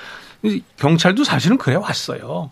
[0.78, 2.50] 경찰도 사실은 그래 왔어요.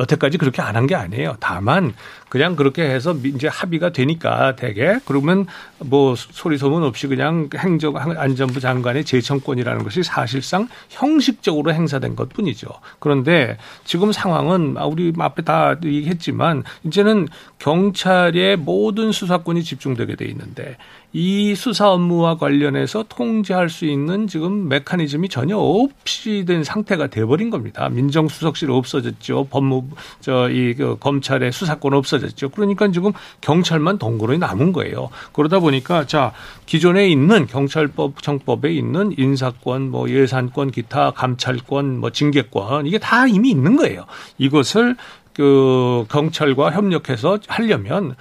[0.00, 1.36] 여태까지 그렇게 안 한 게 아니에요.
[1.40, 1.92] 다만
[2.28, 5.46] 그냥 그렇게 해서 이제 합의가 되니까 되게 그러면
[5.78, 12.68] 뭐 소리 소문 없이 그냥 행정 안전부 장관의 재청권이라는 것이 사실상 형식적으로 행사된 것뿐이죠.
[12.98, 17.28] 그런데 지금 상황은 아, 우리 앞에 다 얘기했지만 이제는
[17.58, 20.76] 경찰의 모든 수사권이 집중되게 돼 있는데
[21.12, 27.88] 이 수사 업무와 관련해서 통제할 수 있는 지금 메커니즘이 전혀 없이 된 상태가 돼버린 겁니다.
[27.88, 29.48] 민정수석실 없어졌죠.
[29.50, 29.88] 법무
[30.20, 32.50] 저이 그 검찰의 수사권 없어졌죠.
[32.50, 35.10] 그러니까 지금 경찰만 동거로 남은 거예요.
[35.32, 36.32] 그러다 보니까 자
[36.66, 43.50] 기존에 있는 경찰법 정법에 있는 인사권, 뭐 예산권, 기타 감찰권, 뭐 징계권 이게 다 이미
[43.50, 44.06] 있는 거예요.
[44.38, 44.96] 이것을
[45.32, 48.14] 그 경찰과 협력해서 하려면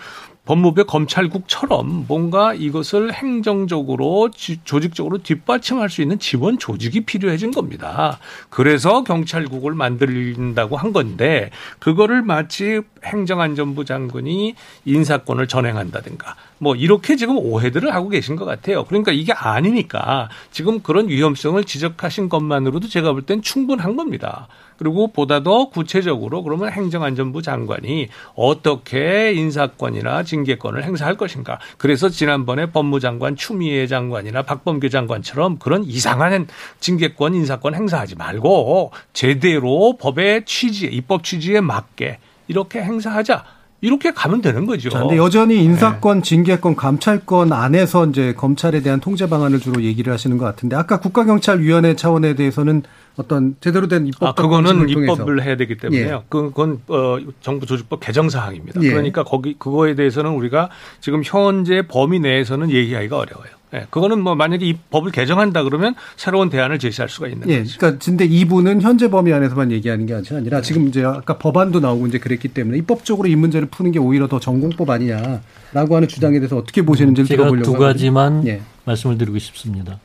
[0.50, 4.32] 법무부 검찰국처럼 뭔가 이것을 행정적으로
[4.64, 8.18] 조직적으로 뒷받침할 수 있는 지원 조직이 필요해진 겁니다.
[8.50, 17.94] 그래서 경찰국을 만들린다고 한 건데 그거를 마치 행정안전부 장군이 인사권을 전행한다든가 뭐 이렇게 지금 오해들을
[17.94, 18.86] 하고 계신 것 같아요.
[18.86, 24.48] 그러니까 이게 아니니까 지금 그런 위험성을 지적하신 것만으로도 제가 볼 땐 충분한 겁니다.
[24.78, 31.60] 그리고 보다 더 구체적으로 그러면 행정안전부 장관이 어떻게 인사권이나 징계권을 행사할 것인가.
[31.78, 36.48] 그래서 지난번에 법무장관 추미애 장관이나 박범계 장관처럼 그런 이상한
[36.80, 42.20] 징계권, 인사권 행사하지 말고 제대로 법의 취지, 입법 취지에 맞게
[42.50, 43.46] 이렇게 행사하자.
[43.82, 44.90] 이렇게 가면 되는 거죠.
[44.90, 50.44] 그런데 여전히 인사권, 징계권, 감찰권 안에서 이제 검찰에 대한 통제 방안을 주로 얘기를 하시는 것
[50.44, 52.84] 같은데 아까 국가경찰위원회 차원에 대해서는
[53.16, 56.16] 어떤 제대로 된 입법 아, 그거는 입법을 해야 되기 때문에요.
[56.16, 56.22] 예.
[56.28, 58.82] 그건 어, 정부 조직법 개정 사항입니다.
[58.84, 58.90] 예.
[58.90, 60.70] 그러니까 거기 그거에 대해서는 우리가
[61.00, 63.59] 지금 현재 범위 내에서는 얘기하기가 어려워요.
[63.74, 67.78] 예, 그거는 뭐 만약에 이 법을 개정한다 그러면 새로운 대안을 제시할 수가 있는 예, 거죠.
[67.78, 72.18] 그러니까 근데 이분은 현재 범위 안에서만 얘기하는 게 아니라 지금 이제 아까 법안도 나오고 이제
[72.18, 76.82] 그랬기 때문에 입법적으로 이 문제를 푸는 게 오히려 더 전공법 아니냐라고 하는 주장에 대해서 어떻게
[76.82, 78.62] 보시는지를 제가 들어보려고 두 가지만 예.
[78.86, 80.00] 말씀을 드리고 싶습니다.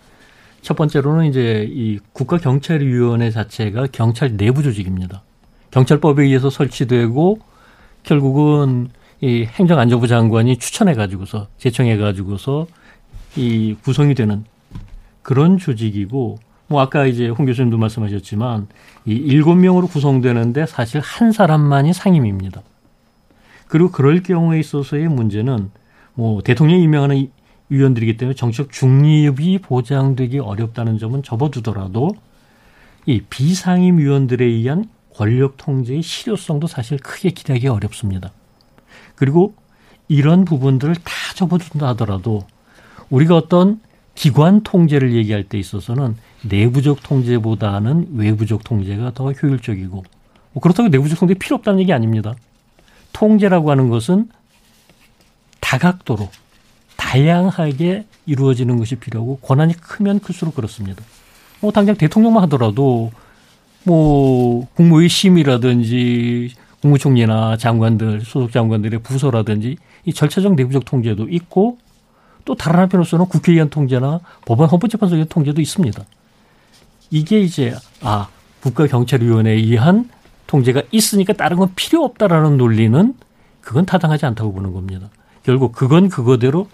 [0.60, 5.22] 첫 번째로는 이제 이 국가경찰위원회 자체가 경찰 내부 조직입니다.
[5.70, 7.38] 경찰법에 의해서 설치되고
[8.02, 8.88] 결국은
[9.20, 12.66] 이 행정안전부 장관이 추천해 가지고서 제청해 가지고서
[13.36, 14.44] 이 구성이 되는
[15.22, 18.68] 그런 조직이고 뭐 아까 이제 홍 교수님도 말씀하셨지만
[19.06, 22.62] 이 일곱 명으로 구성되는데 사실 한 사람만이 상임입니다.
[23.66, 25.70] 그리고 그럴 경우에 있어서의 문제는
[26.14, 27.30] 뭐 대통령이 임명하는
[27.68, 32.10] 위원들이기 때문에 정치적 중립이 보장되기 어렵다는 점은 접어두더라도
[33.06, 38.30] 이 비상임 위원들에 의한 권력 통제의 실효성도 사실 크게 기대하기 어렵습니다.
[39.14, 39.54] 그리고
[40.08, 42.42] 이런 부분들을 다 접어둔다 하더라도
[43.10, 43.80] 우리가 어떤
[44.14, 50.04] 기관 통제를 얘기할 때 있어서는 내부적 통제보다는 외부적 통제가 더 효율적이고
[50.52, 52.34] 뭐 그렇다고 내부적 통제 필요 없다는 얘기 아닙니다.
[53.12, 54.28] 통제라고 하는 것은
[55.60, 56.30] 다각도로
[56.96, 61.02] 다양하게 이루어지는 것이 필요하고 권한이 크면 클수록 그렇습니다.
[61.60, 63.12] 뭐 당장 대통령만 하더라도
[63.84, 71.78] 뭐 국무의 심이라든지 국무총리나 장관들 소속 장관들의 부서라든지 이 절차적 내부적 통제도 있고
[72.44, 76.04] 또 다른 한편으로서는 국회의원 통제나 법원 헌법재판소의 통제도 있습니다.
[77.10, 78.28] 이게 이제 아
[78.60, 80.10] 국가경찰위원회에 의한
[80.46, 83.14] 통제가 있으니까 다른 건 필요 없다라는 논리는
[83.60, 85.08] 그건 타당하지 않다고 보는 겁니다.
[85.42, 86.68] 결국 그건 그거대로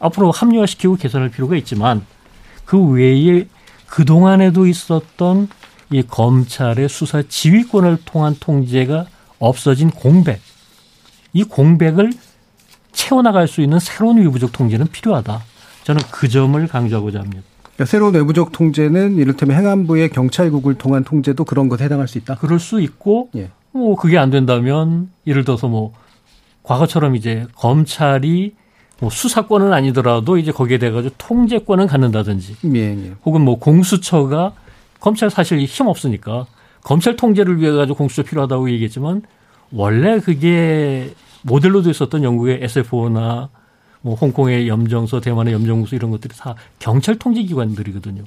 [0.00, 2.04] 앞으로 합리화시키고 개선할 필요가 있지만
[2.64, 3.46] 그 외에
[3.86, 5.48] 그동안에도 있었던
[5.90, 9.06] 이 검찰의 수사 지휘권을 통한 통제가
[9.38, 10.40] 없어진 공백.
[11.32, 12.12] 이 공백을
[12.92, 15.40] 채워나갈 수 있는 새로운 외부적 통제는 필요하다.
[15.84, 17.42] 저는 그 점을 강조하고자 합니다.
[17.62, 22.34] 그러니까 새로운 외부적 통제는 이를테면 행안부의 경찰국을 통한 통제도 그런 것에 해당할 수 있다.
[22.36, 23.50] 그럴 수 있고, 예.
[23.70, 25.92] 뭐 그게 안 된다면 예를 들어서 뭐
[26.64, 28.54] 과거처럼 이제 검찰이
[29.00, 33.12] 뭐 수사권은 아니더라도 이제 거기에 대해 가지고 통제권은 갖는다든지, 예, 예.
[33.24, 34.52] 혹은 뭐 공수처가
[34.98, 36.46] 검찰 사실 힘 없으니까
[36.82, 39.22] 검찰 통제를 위해 가지고 공수처 필요하다고 얘기했지만
[39.70, 43.48] 원래 그게 모델로도 있었던 영국의 SFO나
[44.00, 48.22] 뭐 홍콩의 염정서, 대만의 염정무소 이런 것들이 다 경찰 통제 기관들이거든요.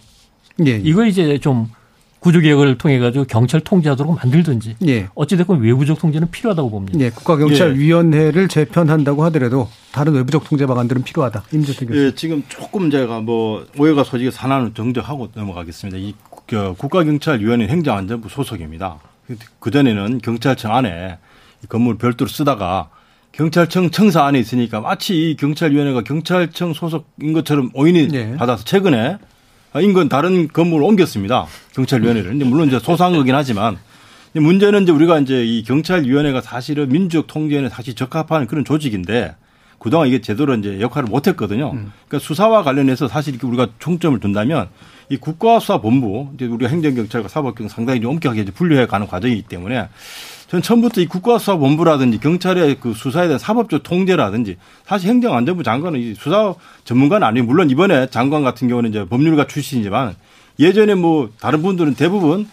[0.66, 0.82] 예, 예.
[0.84, 1.70] 이거 이제 좀
[2.20, 5.07] 구조 개혁을 통해 가지고 경찰 통제하도록 만들든지 예.
[5.16, 6.99] 어찌됐건 외부적 통제는 필요하다고 봅니다.
[6.99, 11.43] 예, 국가경찰위원회를 재편한다고 하더라도 다른 외부적 통제 방안들은 필요하다.
[11.51, 12.05] 임재택 교수.
[12.05, 15.97] 예, 지금 조금 제가 뭐 오해가 소지가 산안을 정정하고 넘어가겠습니다.
[15.97, 18.99] 이그 국가경찰위원회 행정안전부 소속입니다.
[19.59, 21.18] 그 전에는 경찰청 안에
[21.70, 22.89] 건물 별도로 쓰다가
[23.32, 28.36] 경찰청 청사 안에 있으니까 마치 이 경찰위원회가 경찰청 소속인 것처럼 오인이 예.
[28.36, 29.17] 받아서 최근에
[29.82, 31.47] 인근 다른 건물을 옮겼습니다.
[31.73, 32.32] 경찰위원회를.
[32.32, 33.77] 근데 물론 이제 소상하긴 하지만
[34.34, 39.36] 문제는 이제 우리가 이제 이 경찰위원회가 사실은 민주적 통제에 사실 적합한 그런 조직인데
[39.79, 41.71] 그동안 이게 제대로 이제 역할을 못 했거든요.
[41.71, 44.67] 그러니까 수사와 관련해서 사실 우리가 총점을 둔다면
[45.09, 49.88] 이 국가수사본부, 이제 우리가 행정경찰과 사법경 상당히 좀 엄격하게 이제 분류해 가는 과정이기 때문에
[50.51, 56.53] 전 처음부터 이 국가수사본부라든지 경찰의 그 수사에 대한 사법적 통제라든지 사실 행정안전부 장관은 이 수사
[56.83, 60.13] 전문가는 아니고 물론 이번에 장관 같은 경우는 이제 법률가 출신이지만
[60.59, 62.49] 예전에 뭐 다른 분들은 대부분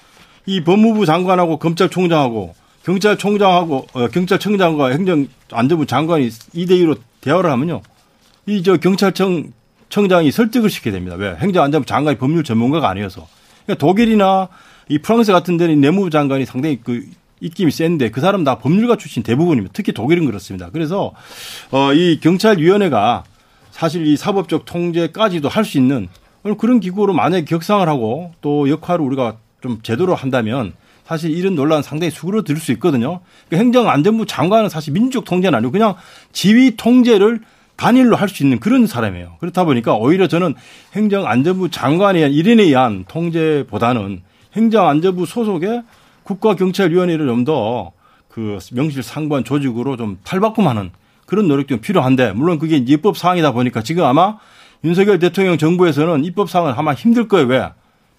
[0.46, 7.82] 이 법무부 장관하고 검찰총장하고 경찰총장하고 어, 경찰청장과 행정안전부 장관이 2대 2로 대화를 하면요.
[8.46, 9.50] 이 저 경찰청
[9.88, 11.16] 청장이 설득을 시켜야 됩니다.
[11.16, 11.34] 왜?
[11.34, 13.26] 행정안전부 장관이 법률 전문가가 아니어서.
[13.64, 14.46] 그러니까 독일이나
[14.88, 17.04] 이 프랑스 같은 데는 내무부 장관이 상당히 그
[17.40, 19.72] 입김이 센데 그 사람 다 법률가 출신 대부분입니다.
[19.74, 20.70] 특히 독일은 그렇습니다.
[20.72, 21.12] 그래서
[21.70, 23.24] 어, 이 경찰위원회가
[23.70, 26.08] 사실 이 사법적 통제까지도 할 수 있는
[26.58, 30.72] 그런 기구로 만약에 격상을 하고 또 역할을 우리가 좀 제대로 한다면
[31.04, 33.20] 사실 이런 논란 상당히 수그러들 수 있거든요.
[33.48, 35.94] 그러니까 행정안전부 장관은 사실 민주적 통제는 아니고 그냥
[36.32, 37.40] 지휘 통제를
[37.76, 39.36] 단일로 할 수 있는 그런 사람이에요.
[39.40, 40.54] 그렇다 보니까 오히려 저는
[40.94, 44.22] 행정안전부 장관에 의한 일인에 의한 통제보다는
[44.56, 45.82] 행정안전부 소속의
[46.28, 47.98] 국가경찰위원회를 좀 더
[48.28, 50.90] 그 명실상부한 조직으로 좀 탈바꿈하는
[51.26, 54.38] 그런 노력도 필요한데 물론 그게 입법 사항이다 보니까 지금 아마
[54.84, 57.46] 윤석열 대통령 정부에서는 입법 사항은 아마 힘들 거예요.
[57.48, 57.68] 왜?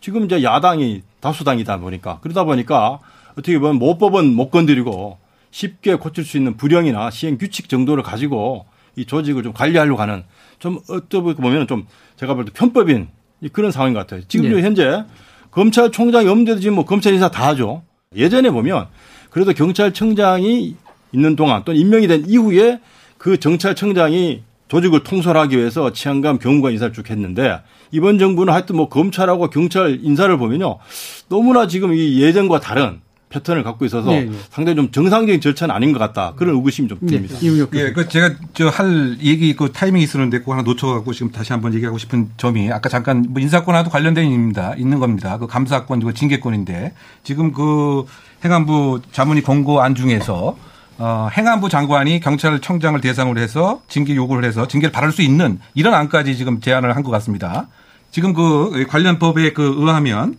[0.01, 2.99] 지금 이제 야당이 다수당이다 보니까 그러다 보니까
[3.31, 5.17] 어떻게 보면 모법은 못 건드리고
[5.51, 8.65] 쉽게 고칠 수 있는 불령이나 시행 규칙 정도를 가지고
[8.97, 10.23] 이 조직을 좀 관리하려고 하는
[10.59, 11.87] 좀 어떻게 보면 좀
[12.17, 13.07] 제가 볼 때 편법인
[13.53, 14.21] 그런 상황인 것 같아요.
[14.27, 14.61] 지금 네.
[14.61, 15.05] 현재
[15.51, 17.83] 검찰총장이 없는데도 지금 뭐 검찰 인사 다 하죠.
[18.15, 18.87] 예전에 보면
[19.29, 20.75] 그래도 경찰청장이
[21.11, 22.79] 있는 동안 또는 임명이 된 이후에
[23.19, 29.51] 그 경찰청장이 조직을 통솔하기 위해서 치안감 경무관 인사를 쭉 했는데 이번 정부는 하여튼 뭐 검찰하고
[29.51, 30.79] 경찰 인사를 보면요.
[31.27, 32.99] 너무나 지금 이 예전과 다른
[33.29, 34.37] 패턴을 갖고 있어서 네, 네.
[34.49, 37.35] 상당히 좀 정상적인 절차는 아닌 것 같다 그런 의구심이 좀 듭니다.
[37.79, 41.73] 예, 그 제가 저 할 얘기 그 타이밍이 있었는데 그거 하나 놓쳐갖고 지금 다시 한번
[41.73, 44.73] 얘기하고 싶은 점이 아까 잠깐 뭐 인사권하고 관련된 일입니다.
[44.75, 45.37] 있는 겁니다.
[45.37, 48.05] 그 감사권, 그 징계권인데 지금 그
[48.43, 50.57] 행안부 자문위 공고 안 중에서
[50.97, 56.35] 어, 행안부 장관이 경찰청장을 대상으로 해서 징계 요구를 해서 징계를 받을 수 있는 이런 안까지
[56.35, 57.67] 지금 제안을 한 것 같습니다.
[58.11, 60.35] 지금 그 관련 법에 그 의하면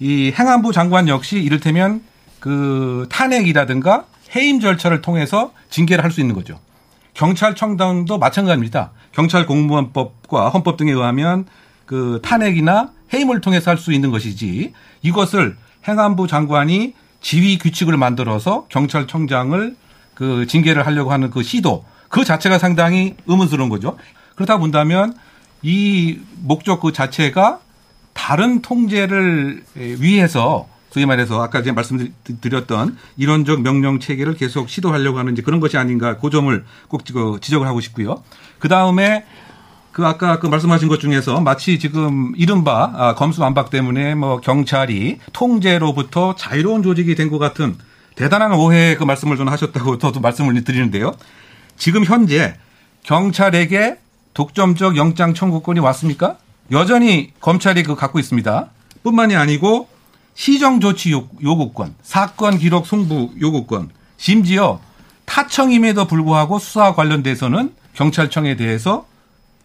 [0.00, 2.02] 이 행안부 장관 역시 이를테면
[2.40, 6.58] 그 탄핵이라든가 해임 절차를 통해서 징계를 할 수 있는 거죠.
[7.14, 8.92] 경찰청장도 마찬가지입니다.
[9.12, 11.46] 경찰 공무원법과 헌법 등에 의하면
[11.86, 14.72] 그 탄핵이나 해임을 통해서 할 수 있는 것이지
[15.02, 19.76] 이것을 행안부 장관이 지휘 규칙을 만들어서 경찰청장을
[20.14, 23.98] 그 징계를 하려고 하는 그 시도 그 자체가 상당히 의문스러운 거죠.
[24.36, 25.14] 그렇다 본다면
[25.62, 27.60] 이 목적 그 자체가
[28.12, 35.42] 다른 통제를 위해서 소위 말해서 아까 제가 말씀드렸던 이론적 명령 체계를 계속 시도하려고 하는 이제
[35.42, 38.22] 그런 것이 아닌가 그 점을 꼭그 지적을 하고 싶고요.
[38.58, 39.24] 그 다음에
[39.92, 46.34] 그 아까 그 말씀하신 것 중에서 마치 지금 이른바 아, 검수완박 때문에 뭐 경찰이 통제로부터
[46.36, 47.76] 자유로운 조직이 된 것 같은
[48.16, 51.14] 대단한 오해 그 말씀을 좀 하셨다고 저도 말씀을 드리는데요.
[51.76, 52.54] 지금 현재
[53.04, 53.98] 경찰에게
[54.34, 56.36] 독점적 영장 청구권이 왔습니까?
[56.72, 58.70] 여전히 검찰이 그 갖고 있습니다.
[59.02, 59.88] 뿐만이 아니고
[60.44, 64.80] 시정 조치 요- 요구권, 사건 기록 송부 요구권, 심지어
[65.26, 69.06] 타청임에도 불구하고 수사와 관련돼서는 경찰청에 대해서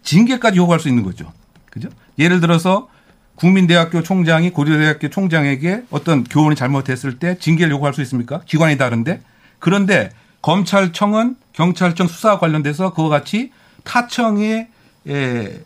[0.02, 1.32] 징계까지 요구할 수 있는 거죠.
[1.70, 1.88] 그죠?
[2.18, 2.90] 예를 들어서
[3.36, 8.42] 국민대학교 총장이 고려대학교 총장에게 어떤 교원이 잘못했을 때 징계를 요구할 수 있습니까?
[8.44, 9.22] 기관이 다른데.
[9.58, 10.10] 그런데
[10.42, 13.50] 검찰청은 경찰청 수사와 관련돼서 그와 같이
[13.84, 14.68] 타청의
[15.08, 15.60] 에,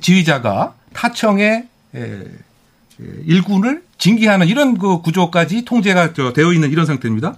[0.00, 1.68] 지휘자가 타청의
[2.98, 7.36] 일군을 징계하는 이런 그 구조까지 통제가 저 되어 있는 이런 상태입니다.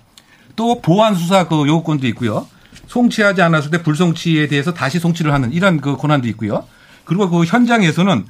[0.57, 2.47] 또 보안 수사 그 요구권도 있고요.
[2.89, 6.65] 송치하지 않았을 때 불송치에 대해서 다시 송치를 하는 이런 그 권한도 있고요.
[7.05, 8.25] 그리고 그 현장에서는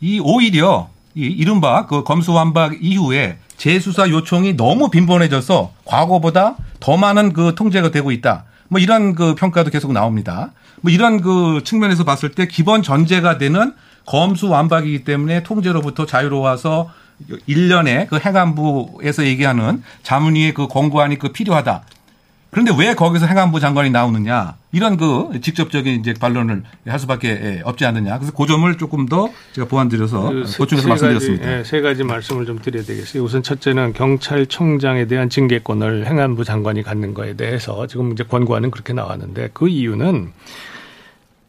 [0.00, 7.54] 이 오히려 이 이른바 그 검수완박 이후에 재수사 요청이 너무 빈번해져서 과거보다 더 많은 그
[7.54, 8.44] 통제가 되고 있다.
[8.68, 10.52] 뭐 이런 그 평가도 계속 나옵니다.
[10.80, 13.74] 뭐 이런 그 측면에서 봤을 때 기본 전제가 되는
[14.06, 16.90] 검수완박이기 때문에 통제로부터 자유로워서
[17.46, 21.82] 일련의 그 행안부에서 얘기하는 자문위의 그 권고안이 그 필요하다.
[22.50, 27.86] 그런데 왜 거기서 행안부 장관이 나오느냐 이런 그 직접적인 이제 반론을 할 수밖에 예, 없지
[27.86, 31.46] 않느냐 그래서 그 점을 조금 더 제가 보완드려서 그 세- 보충해서 세 말씀드렸습니다.
[31.46, 33.22] 가지, 예, 세 가지 말씀을 좀 드려야 되겠어요.
[33.22, 39.48] 우선 첫째는 경찰청장에 대한 징계권을 행안부 장관이 갖는 거에 대해서 지금 이제 권고안은 그렇게 나왔는데
[39.54, 40.32] 그 이유는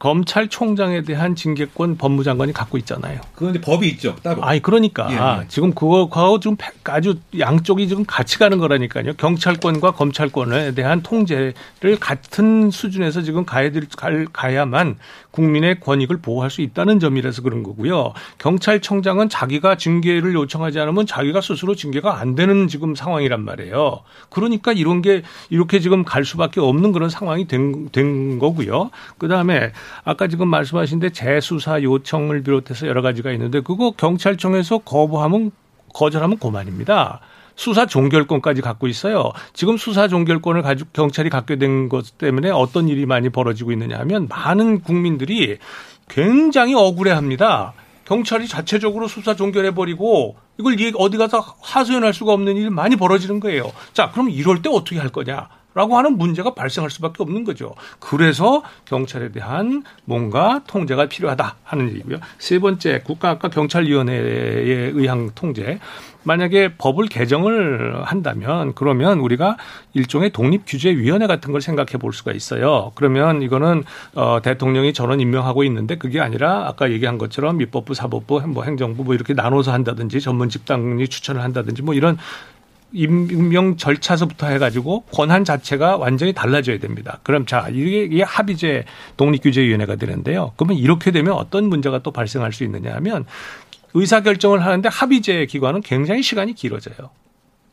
[0.04, 3.22] 검찰총장에 대한 징계권 법무장관이 갖고 있잖아요.
[3.50, 4.18] 이제 법이 있죠.
[4.22, 4.44] 따로.
[4.44, 5.46] 아니 그러니까 예, 예.
[5.48, 9.14] 지금 그거하고 좀 아주 양쪽이 지금 같이 가는 거라니까요.
[9.14, 11.54] 경찰권과 검찰권에 대한 통제를
[12.02, 14.98] 같은 수준에서 지금 가야 될 갈- 가야만
[15.32, 18.14] 국민의 권익을 보호할 수 있다는 점이라서 그런 거고요.
[18.40, 24.02] 경찰청장은 자기가 징계를 요청하지 않으면 자기가 스스로 징계가 안 되는 지금 상황이란 말이에요.
[24.30, 28.92] 그러니까 이런 게 이렇게 지금 갈 수밖에 없는 그런 상황이 된, 된 거고요.
[29.18, 29.72] 그 다음에
[30.04, 35.52] 아까 지금 말씀하신 데 재수사 요청을 비롯해서 여러 가지가 있는데 그거 경찰청에서 거부하면
[35.94, 37.20] 거절하면 고만입니다.
[37.56, 39.32] 수사 종결권까지 갖고 있어요.
[39.54, 44.28] 지금 수사 종결권을 가지고 경찰이 갖게 된 것 때문에 어떤 일이 많이 벌어지고 있느냐 하면
[44.28, 45.58] 많은 국민들이
[46.10, 47.74] 굉장히 억울해합니다.
[48.06, 53.72] 경찰이 자체적으로 수사 종결해버리고 이걸 이- 어디 가서 하소연할 수가 없는 일이 많이 벌어지는 거예요.
[53.94, 55.48] 자, 그럼 이럴 때 어떻게 할 거냐?
[55.74, 57.74] 라고 하는 문제가 발생할 수밖에 없는 거죠.
[58.00, 62.20] 그래서 경찰에 대한 뭔가 통제가 필요하다 하는 얘기고요.
[62.38, 65.80] 세 번째, 국가학과 경찰위원회에 의한 통제.
[66.24, 69.58] 만약에 법을 개정을 한다면 그러면 우리가
[69.94, 72.92] 일종의 독립규제위원회 같은 걸 생각해 볼 수가 있어요.
[72.96, 73.84] 그러면 이거는
[74.16, 79.14] 어, 대통령이 전원 임명하고 있는데 그게 아니라 아까 얘기한 것처럼 입법부, 사법부, 뭐 행정부 뭐
[79.14, 82.18] 이렇게 나눠서 한다든지 전문 집단이 추천을 한다든지 뭐 이런
[82.94, 87.20] 임명 절차서부터 해가지고 권한 자체가 완전히 달라져야 됩니다.
[87.24, 88.86] 그럼 자 이게, 이게 합의제
[89.18, 90.54] 독립규제위원회가 되는데요.
[90.56, 93.26] 그러면 이렇게 되면 어떤 문제가 또 발생할 수 있느냐 하면
[93.96, 97.10] 의사 결정을 하는데 합의제 기관은 굉장히 시간이 길어져요.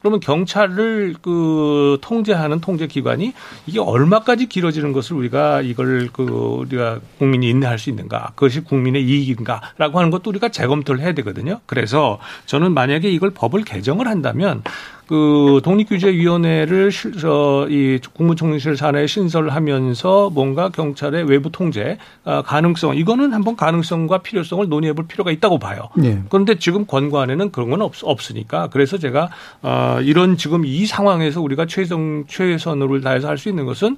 [0.01, 3.35] 그러면 경찰을 그 통제하는 통제 기관이
[3.67, 9.99] 이게 얼마까지 길어지는 것을 우리가 이걸 그 우리가 국민이 인내할 수 있는가 그것이 국민의 이익인가라고
[9.99, 11.61] 하는 것도 우리가 재검토를 해야 되거든요.
[11.67, 14.63] 그래서 저는 만약에 이걸 법을 개정을 한다면
[15.11, 23.33] 그 독립규제위원회를 실, 어, 이 국무총리실 산하에 신설하면서 뭔가 경찰의 외부 통제 아, 가능성 이거는
[23.33, 25.89] 한번 가능성과 필요성을 논의해볼 필요가 있다고 봐요.
[25.97, 26.23] 네.
[26.29, 29.31] 그런데 지금 권고안에는 그런 건 없, 없으니까 그래서 제가
[29.63, 33.97] 어, 이런 지금 이 상황에서 우리가 최선 최선을 다해서 할 수 있는 것은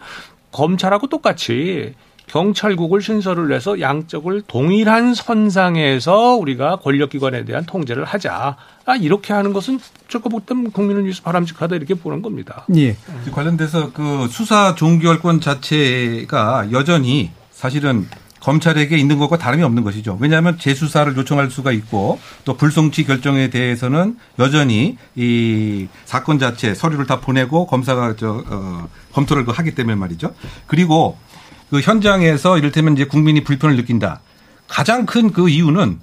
[0.50, 1.92] 검찰하고 똑같이
[2.28, 8.56] 경찰국을 신설을 해서 양쪽을 동일한 선상에서 우리가 권력기관에 대한 통제를 하자.
[8.84, 9.78] 아, 이렇게 하는 것은
[10.08, 12.66] 저거 보면 국민을 위해서 바람직하다 이렇게 보는 겁니다.
[12.74, 12.96] 예.
[13.32, 18.08] 관련돼서 그 수사 종결권 자체가 여전히 사실은
[18.40, 20.18] 검찰에게 있는 것과 다름이 없는 것이죠.
[20.20, 27.20] 왜냐하면 재수사를 요청할 수가 있고 또 불송치 결정에 대해서는 여전히 이 사건 자체 서류를 다
[27.20, 30.34] 보내고 검사가 저 어, 검토를 그 하기 때문에 말이죠.
[30.66, 31.16] 그리고
[31.70, 34.20] 그 현장에서 이를테면 이제 국민이 불편을 느낀다.
[34.66, 36.00] 가장 큰 그 이유는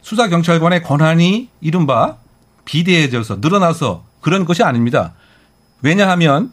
[0.00, 2.16] 수사 경찰관의 권한이 이른바
[2.64, 5.14] 비대해져서 늘어나서 그런 것이 아닙니다.
[5.82, 6.52] 왜냐하면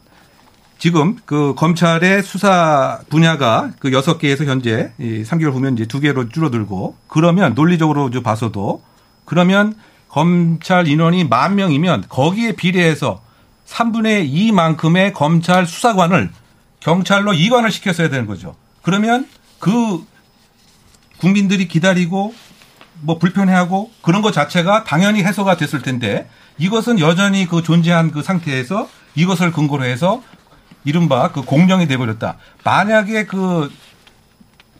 [0.78, 6.28] 지금 그 검찰의 수사 분야가 그 여섯 개에서 현재 이 3개월 후면 이제 두 개로
[6.28, 8.82] 줄어들고 그러면 논리적으로 좀 봐서도
[9.26, 9.74] 그러면
[10.08, 13.22] 검찰 인원이 만 명이면 거기에 비례해서
[13.66, 16.30] 3분의 2만큼의 검찰 수사관을
[16.80, 18.56] 경찰로 이관을 시켰어야 되는 거죠.
[18.82, 20.04] 그러면 그
[21.18, 22.34] 국민들이 기다리고
[23.00, 26.28] 뭐 불편해하고 그런 것 자체가 당연히 해소가 됐을 텐데
[26.58, 30.22] 이것은 여전히 그 존재한 그 상태에서 이것을 근거로 해서
[30.84, 32.36] 이른바 그 공정이 돼버렸다.
[32.64, 33.70] 만약에 그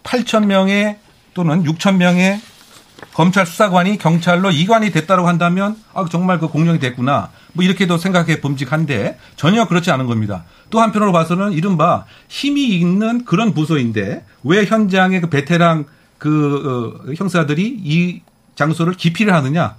[0.02, 0.98] 8천 명의
[1.34, 2.40] 또는 6천 명의
[3.14, 9.18] 검찰 수사관이 경찰로 이관이 됐다고 한다면 아 정말 그 공정이 됐구나 뭐 이렇게도 생각해 범직한데
[9.36, 10.44] 전혀 그렇지 않은 겁니다.
[10.68, 15.86] 또 한편으로 봐서는 이른바 힘이 있는 그런 부서인데 왜 현장의 그 베테랑
[16.20, 18.20] 그 어, 형사들이 이
[18.54, 19.74] 장소를 기피를 하느냐?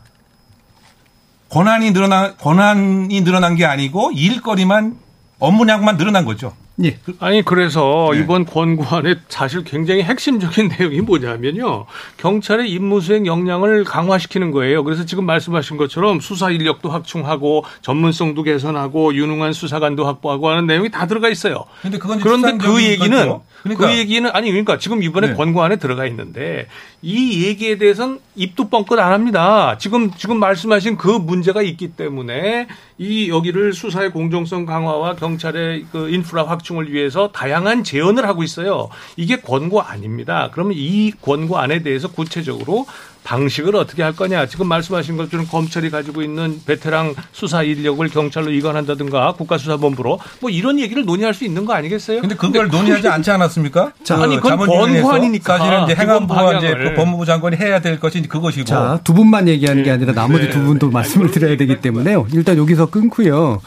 [1.49, 4.97] 권한이 늘어나 권한이 늘어난 게 아니고 일거리만
[5.39, 6.53] 업무량만 늘어난 거죠.
[6.83, 6.97] 예.
[7.19, 8.19] 아니 그래서 네.
[8.19, 11.85] 이번 권고안에 사실 굉장히 핵심적인 내용이 뭐냐면요
[12.17, 14.83] 경찰의 임무 수행 역량을 강화시키는 거예요.
[14.83, 21.05] 그래서 지금 말씀하신 것처럼 수사 인력도 확충하고 전문성도 개선하고 유능한 수사관도 확보하고 하는 내용이 다
[21.05, 21.65] 들어가 있어요.
[21.83, 23.43] 근데 그건 이제 그런데 그 얘기는 거죠.
[23.63, 23.87] 그러니까.
[23.87, 25.33] 그 얘기는 아니 그러니까 지금 이번에 네.
[25.35, 26.67] 권고 안에 들어가 있는데
[27.01, 29.77] 이 얘기에 대해서는 입도 뻥끗 안 합니다.
[29.77, 36.45] 지금 지금 말씀하신 그 문제가 있기 때문에 이 여기를 수사의 공정성 강화와 경찰의 그 인프라
[36.47, 38.89] 확충을 위해서 다양한 제언을 하고 있어요.
[39.17, 40.49] 이게 권고 아닙니다.
[40.51, 42.85] 그러면 이 권고 안에 대해서 구체적으로
[43.23, 44.47] 방식을 어떻게 할 거냐.
[44.47, 51.05] 지금 말씀하신 것처럼 검찰이 가지고 있는 베테랑 수사 인력을 경찰로 이관한다든가 국가수사본부로 뭐 이런 얘기를
[51.05, 52.21] 논의할 수 있는 거 아니겠어요?
[52.21, 53.93] 근데 그걸 근데 논의하지 않지 않았습니까?
[54.03, 55.57] 자, 그 아니, 그건 권고안이니까.
[55.57, 58.65] 사실은 이제 행안부와 이제 법무부 장관이 해야 될 것이 그것이고.
[58.65, 62.27] 자, 두 분만 얘기하는 게 아니라 나머지 두 분도 말씀을 드려야 되기 때문에요.
[62.33, 63.61] 일단 여기서 끊고요.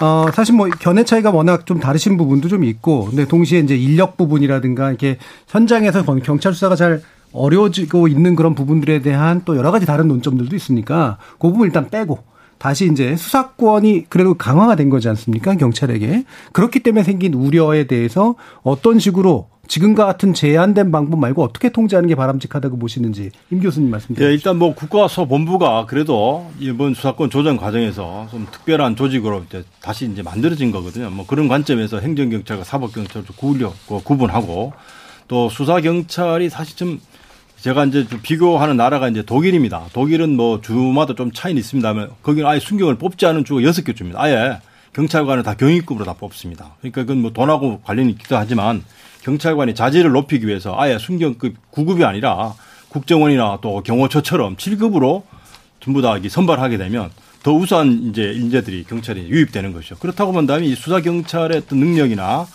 [0.00, 4.16] 어, 사실 뭐 견해 차이가 워낙 좀 다르신 부분도 좀 있고, 근데 동시에 이제 인력
[4.16, 7.02] 부분이라든가 이렇게 현장에서 경찰 수사가 잘
[7.32, 12.18] 어려워지고 있는 그런 부분들에 대한 또 여러 가지 다른 논점들도 있으니까 그 부분 일단 빼고
[12.58, 15.54] 다시 이제 수사권이 그래도 강화가 된 거지 않습니까?
[15.54, 16.24] 경찰에게.
[16.52, 22.16] 그렇기 때문에 생긴 우려에 대해서 어떤 식으로 지금과 같은 제한된 방법 말고 어떻게 통제하는 게
[22.16, 28.48] 바람직하다고 보시는지 임 교수님 말씀 예, 일단 뭐 국가수사본부가 그래도 이번 수사권 조정 과정에서 좀
[28.50, 31.08] 특별한 조직으로 이제 다시 이제 만들어진 거거든요.
[31.10, 33.26] 뭐 그런 관점에서 행정경찰과 사법경찰을
[34.04, 34.72] 구분하고
[35.28, 37.00] 또 수사경찰이 사실 좀
[37.60, 39.84] 제가 이제 좀 비교하는 나라가 이제 독일입니다.
[39.92, 44.20] 독일은 뭐 주마다 좀 차이는 있습니다만 거기는 아예 순경을 뽑지 않은 주가 여섯 개 주입니다.
[44.20, 44.58] 아예
[44.94, 46.76] 경찰관을 다 경위급으로 다 뽑습니다.
[46.80, 48.82] 그러니까 그건 뭐 돈하고 관련이 있기도 하지만
[49.22, 52.54] 경찰관이 자질을 높이기 위해서 아예 순경급 9급이 아니라
[52.88, 55.22] 국정원이나 또 경호처처럼 7급으로
[55.80, 57.10] 전부 다 선발하게 되면
[57.42, 59.96] 더 우수한 이제 인재들이 경찰에 유입되는 것이죠.
[59.96, 62.46] 그렇다고 본다면 이 수사 경찰의 어떤 능력이나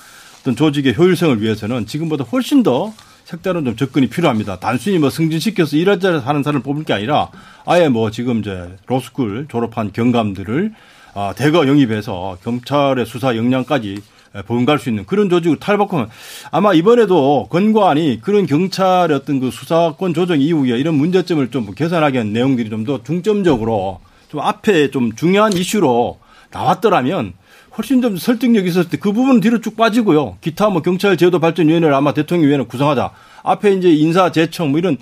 [0.41, 2.91] 어떤 조직의 효율성을 위해서는 지금보다 훨씬 더
[3.25, 4.59] 색다른 좀 접근이 필요합니다.
[4.59, 7.29] 단순히 뭐 승진시켜서 일하자 하는 사람을 뽑을 게 아니라
[7.65, 10.71] 아예 뭐 지금 이제 로스쿨 졸업한 경감들을
[11.15, 14.01] 아, 대거 영입해서 경찰의 수사 역량까지
[14.47, 16.07] 본갈 수 있는 그런 조직을 탈바꿈
[16.51, 22.33] 아마 이번에도 권고안이 그런 경찰의 어떤 그 수사권 조정 이후에 이런 문제점을 좀 개선하게 한
[22.33, 26.19] 내용들이 좀 더 중점적으로 좀 앞에 좀 중요한 이슈로
[26.51, 27.33] 나왔더라면
[27.77, 30.37] 훨씬 좀 설득력이 있었을 때 그 부분은 뒤로 쭉 빠지고요.
[30.41, 33.11] 기타 뭐 경찰 제도 발전 위원회를 아마 대통령 위원회 구성하자.
[33.43, 34.97] 앞에 이제 인사 제청 뭐 이런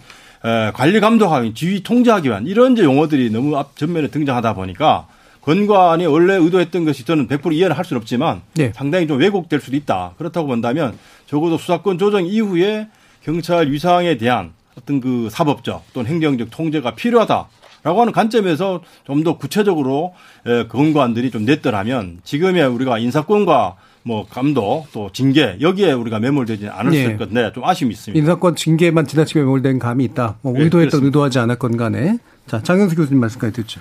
[0.46, 5.08] 에, 관리 감독하기, 지휘 통제하기 위한 이런 이제 용어들이 너무 앞 전면에 등장하다 보니까
[5.42, 8.72] 권관이 원래 의도했던 것이 저는 100% 이해를 할 수는 없지만 네.
[8.76, 10.14] 상당히 좀 왜곡될 수도 있다.
[10.18, 10.98] 그렇다고 본다면
[11.28, 12.88] 적어도 수사권 조정 이후에
[13.24, 17.48] 경찰 위상에 대한 어떤 그 사법적 또는 행정적 통제가 필요하다.
[17.84, 20.14] 라고 하는 관점에서 좀 더 구체적으로
[20.46, 26.94] 에, 권고안들이 좀 냈더라면 지금의 우리가 인사권과 뭐 감독 또 징계 여기에 우리가 매몰되지 않을
[26.94, 27.04] 예.
[27.06, 28.20] 수 있건데 좀 아쉬움이 있습니다.
[28.20, 30.38] 인사권 징계만 지나치게 매몰된 감이 있다.
[30.42, 31.06] 뭐 네, 의도했던 그렇습니다.
[31.06, 32.18] 의도하지 않았건 간에.
[32.48, 33.80] 자, 장영수 교수님 말씀까지 듣죠.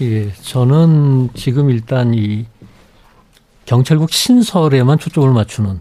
[0.00, 2.46] 예, 저는 지금 일단 이
[3.66, 5.80] 경찰국 신설에만 초점을 맞추는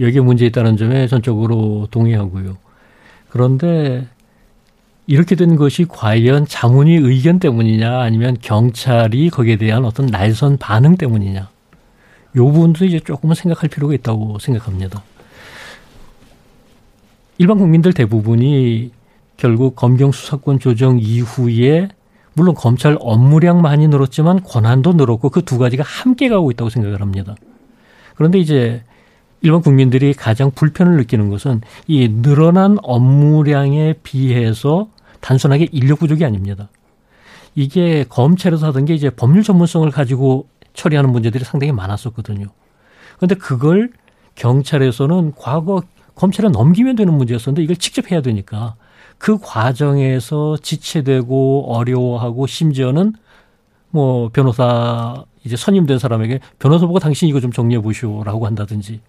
[0.00, 2.56] 여기에 문제 있다는 점에 전적으로 동의하고요.
[3.28, 4.08] 그런데
[5.06, 11.48] 이렇게 된 것이 과연 자문위 의견 때문이냐 아니면 경찰이 거기에 대한 어떤 날선 반응 때문이냐
[12.36, 15.02] 요 부분도 이제 조금은 생각할 필요가 있다고 생각합니다.
[17.38, 18.92] 일반 국민들 대부분이
[19.36, 21.88] 결국 검경 수사권 조정 이후에
[22.34, 27.34] 물론 검찰 업무량 많이 늘었지만 권한도 늘었고 그 두 가지가 함께 가고 있다고 생각을 합니다.
[28.14, 28.82] 그런데 이제
[29.42, 34.88] 일반 국민들이 가장 불편을 느끼는 것은 이 늘어난 업무량에 비해서
[35.20, 36.68] 단순하게 인력 부족이 아닙니다.
[37.54, 42.46] 이게 검찰에서 하던 게 이제 법률 전문성을 가지고 처리하는 문제들이 상당히 많았었거든요.
[43.16, 43.90] 그런데 그걸
[44.36, 45.82] 경찰에서는 과거
[46.14, 48.76] 검찰에 넘기면 되는 문제였었는데 이걸 직접 해야 되니까
[49.18, 53.14] 그 과정에서 지체되고 어려워하고 심지어는
[53.90, 59.00] 뭐 변호사 이제 선임된 사람에게 변호사 보고 당신 이거 좀 정리해 보시오라고 한다든지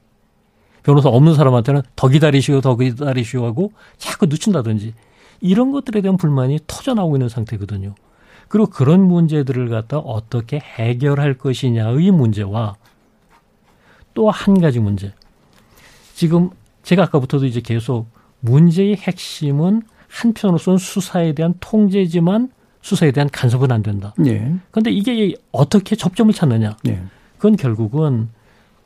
[0.83, 4.93] 변호사 없는 사람한테는 더 기다리시오 더 기다리시오 하고 자꾸 늦춘다든지
[5.41, 7.95] 이런 것들에 대한 불만이 터져 나오고 있는 상태거든요.
[8.47, 12.75] 그리고 그런 문제들을 갖다 어떻게 해결할 것이냐의 문제와
[14.13, 15.13] 또 한 가지 문제.
[16.13, 16.49] 지금
[16.83, 18.07] 제가 아까부터도 이제 계속
[18.41, 24.13] 문제의 핵심은 한편으로서는 수사에 대한 통제지만 수사에 대한 간섭은 안 된다.
[24.25, 24.53] 예.
[24.69, 26.77] 그런데 이게 어떻게 접점을 찾느냐?
[26.87, 27.01] 예.
[27.37, 28.29] 그건 결국은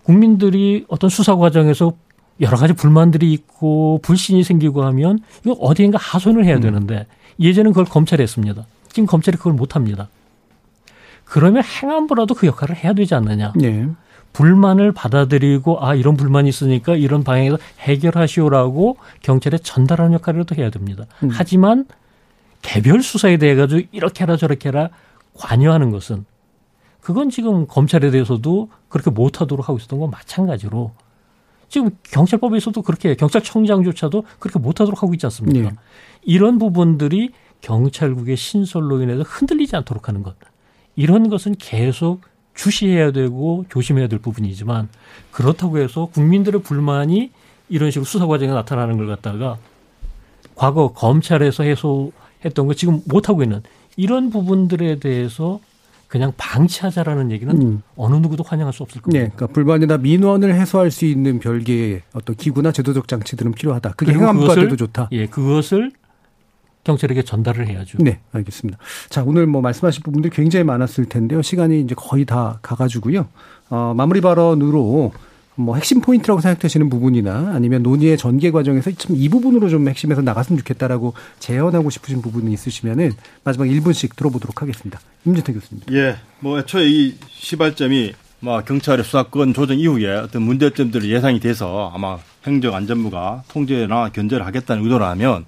[0.08, 1.92] 국민들이 어떤 수사 과정에서
[2.40, 7.06] 여러 가지 불만들이 있고 불신이 생기고 하면 이거 어디인가 하소연을 해야 되는데
[7.42, 8.66] 예전엔 그걸 검찰이 했습니다.
[8.88, 10.08] 지금 검찰이 그걸 못 합니다.
[11.26, 13.52] 그러면 행안부라도 그 역할을 해야 되지 않느냐.
[13.62, 13.90] 예.
[14.32, 21.04] 불만을 받아들이고 아 이런 불만이 있으니까 이런 방향에서 해결하시오라고 경찰에 전달하는 역할이라도 해야 됩니다.
[21.24, 21.30] 음.
[21.34, 21.86] 하지만
[22.62, 24.90] 개별 수사에 대해 가지고 이렇게 해라 저렇게 해라
[25.34, 26.24] 관여하는 것은
[27.08, 30.92] 그건 지금 검찰에 대해서도 그렇게 못하도록 하고 있었던 건 마찬가지로
[31.70, 35.70] 지금 경찰법에서도 그렇게 경찰청장조차도 그렇게 못하도록 하고 있지 않습니까?
[35.70, 35.72] 예.
[36.24, 37.32] 이런 부분들이
[37.62, 40.36] 경찰국의 신설로 인해서 흔들리지 않도록 하는 것.
[40.98, 42.20] 이런 것은 계속
[42.56, 44.90] 주시해야 되고 조심해야 될 부분이지만
[45.32, 47.32] 그렇다고 해서 국민들의 불만이
[47.70, 49.58] 이런 식으로 수사 과정에 나타나는 걸 갖다가
[50.56, 51.64] 과거 검찰에서
[52.44, 53.64] 했던 거 지금 못 하고 있는
[53.96, 55.62] 이런 부분들에 대해서
[56.08, 57.82] 그냥 방치하자라는 얘기는 음.
[57.96, 59.24] 어느 누구도 환영할 수 없을 겁니다.
[59.26, 63.92] 네, 그러니까 불만이나 민원을 해소할 수 있는 별개의 어떤 기구나 제도적 장치들은 필요하다.
[63.92, 65.10] 그게 그리고 행안부가 그것을- 돼도 좋다.
[65.12, 65.92] 예, 그것을
[66.86, 67.98] 경찰에게 전달을 해야죠.
[68.02, 68.80] 네, 알겠습니다.
[69.10, 71.42] 자, 오늘 뭐 말씀하실 부분들이 굉장히 많았을 텐데요.
[71.42, 73.28] 시간이 이제 거의 다 가가지고요.
[73.70, 75.12] 어, 마무리 발언으로
[75.60, 80.60] 뭐 핵심 포인트라고 생각되시는 부분이나 아니면 논의의 전개 과정에서 참 이 부분으로 좀 핵심에서 나갔으면
[80.60, 85.00] 좋겠다라고 제언하고 싶으신 부분이 있으시면은 마지막 1분씩 들어보도록 하겠습니다.
[85.26, 85.84] 임준태 교수님.
[85.92, 92.20] 예, 뭐 애초에 이 시발점이 뭐 경찰의 수사권 조정 이후에 어떤 문제점들이 예상이 돼서 아마
[92.46, 95.46] 행정안전부가 통제나 견제를 하겠다는 의도라면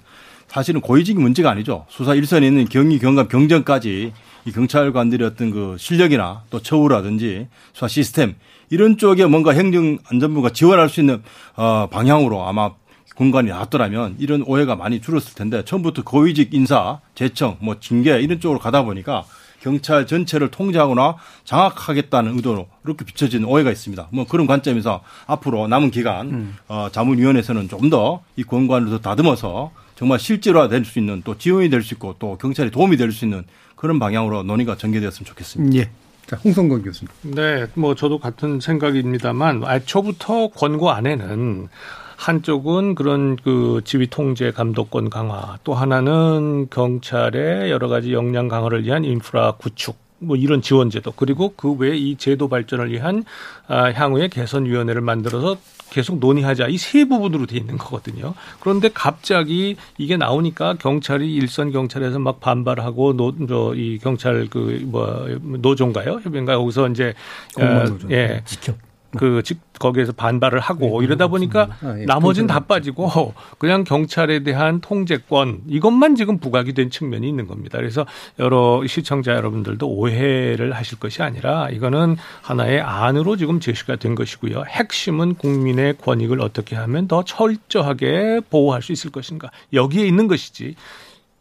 [0.50, 1.86] 사실은 고의적인 문제가 아니죠.
[1.88, 4.12] 수사 일선에 있는 경위, 경감, 경정까지
[4.46, 8.34] 이 경찰관들의 어떤 그 실력이나 또 처우라든지 수사 시스템
[8.68, 11.22] 이런 쪽에 뭔가 행정안전부가 지원할 수 있는
[11.56, 12.72] 어 방향으로 아마
[13.14, 18.58] 공간이 나왔더라면 이런 오해가 많이 줄었을 텐데 처음부터 고위직 인사, 재청, 뭐 징계 이런 쪽으로
[18.58, 19.24] 가다 보니까
[19.60, 24.08] 경찰 전체를 통제하거나 장악하겠다는 의도로 이렇게 비춰지는 오해가 있습니다.
[24.10, 29.70] 뭐 그런 관점에서 앞으로 남은 기간 어, 자문위원회에서는 좀 더이 권관을 더 다듬어서
[30.00, 33.44] 정말 실제로될 수 있는 또 지원이 될 수 있고 또 경찰에 도움이 될 수 있는
[33.76, 35.78] 그런 방향으로 논의가 전개되었으면 좋겠습니다.
[35.78, 35.90] 예.
[36.26, 37.08] 자, 홍성건 교수님.
[37.34, 41.68] 네, 뭐 저도 같은 생각입니다만 애초부터 권고 안에는
[42.16, 49.04] 한쪽은 그런 그 지휘 통제 감독권 강화, 또 하나는 경찰의 여러 가지 역량 강화를 위한
[49.04, 53.24] 인프라 구축 뭐 이런 지원 제도 그리고 그 외에 이 제도 발전을 위한
[53.68, 55.56] 아, 향후의 개선 위원회를 만들어서
[55.90, 56.66] 계속 논의하자.
[56.68, 58.34] 이 세 부분으로 돼 있는 거거든요.
[58.60, 66.20] 그런데 갑자기 이게 나오니까 경찰이 일선 경찰에서 막 반발하고 노이 경찰 그 뭐 노조인가요?
[66.22, 67.14] 협의인가 여기서 이제
[67.54, 68.10] 공무원 어, 노조.
[68.10, 68.42] 예.
[68.44, 68.72] 지켜
[69.16, 72.04] 그 직 거기에서 반발을 하고 이러다 보니까 아, 예.
[72.04, 77.78] 나머지는 다 빠지고 그냥 경찰에 대한 통제권 이것만 지금 부각이 된 측면이 있는 겁니다.
[77.78, 78.04] 그래서
[78.38, 84.64] 여러 시청자 여러분들도 오해를 하실 것이 아니라 이거는 하나의 안으로 지금 제시가 된 것이고요.
[84.68, 90.74] 핵심은 국민의 권익을 어떻게 하면 더 철저하게 보호할 수 있을 것인가 여기에 있는 것이지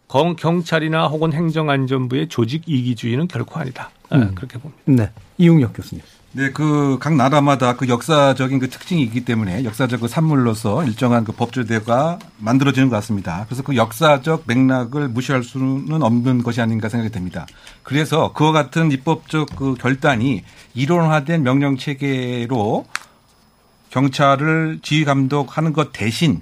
[0.07, 3.91] 경- 경찰이나 혹은 행정안전부의 조직 이기주의는 결코 아니다.
[4.09, 4.34] 아, 음.
[4.34, 4.82] 그렇게 봅니다.
[4.86, 5.11] 네.
[5.38, 6.03] 이웅혁 교수님.
[6.32, 11.32] 네, 그 각 나라마다 그 역사적인 그 특징이 있기 때문에 역사적 그 산물로서 일정한 그
[11.32, 13.45] 법조대가 만들어지는 것 같습니다.
[13.47, 17.47] 그래서 그 역사적 맥락을 무시할 수는 없는 것이 아닌가 생각이 됩니다.
[17.82, 20.43] 그래서 그와 같은 입법적 그 결단이
[20.75, 22.86] 이론화된 명령 체계로
[23.89, 26.41] 경찰을 지휘 감독하는 것 대신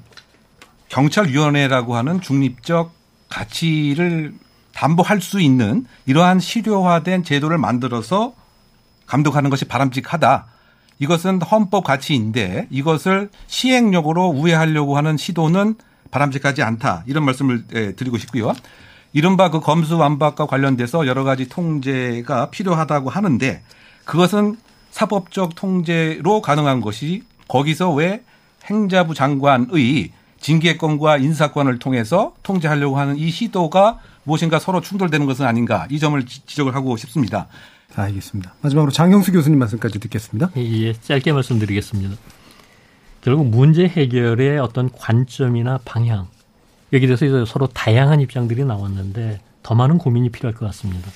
[0.89, 2.91] 경찰위원회라고 하는 중립적
[3.29, 4.33] 가치를
[4.73, 8.33] 담보할 수 있는 이러한 실효화된 제도를 만들어서
[9.07, 10.45] 감독하는 것이 바람직하다.
[10.99, 15.75] 이것은 헌법 가치인데 이것을 시행령으로 우회하려고 하는 시도는
[16.11, 17.03] 바람직하지 않다.
[17.07, 18.53] 이런 말씀을 예, 드리고 싶고요.
[19.13, 23.61] 이른바 그 검수완박과 관련돼서 여러 가지 통제가 필요하다고 하는데
[24.05, 24.57] 그것은
[24.91, 28.23] 사법적 통제로 가능한 것이 거기서 왜
[28.65, 35.99] 행자부 장관의 징계권과 인사권을 통해서 통제하려고 하는 이 시도가 무엇인가 서로 충돌되는 것은 아닌가 이
[35.99, 37.47] 점을 지- 지적을 하고 싶습니다.
[38.03, 38.53] 알겠습니다.
[38.61, 40.51] 마지막으로 장영수 교수님 말씀까지 듣겠습니다.
[40.57, 42.15] 예, 짧게 말씀드리겠습니다.
[43.21, 46.27] 결국 문제 해결의 어떤 관점이나 방향
[46.93, 51.09] 여기 대해서 서로 다양한 입장들이 나왔는데 더 많은 고민이 필요할 것 같습니다.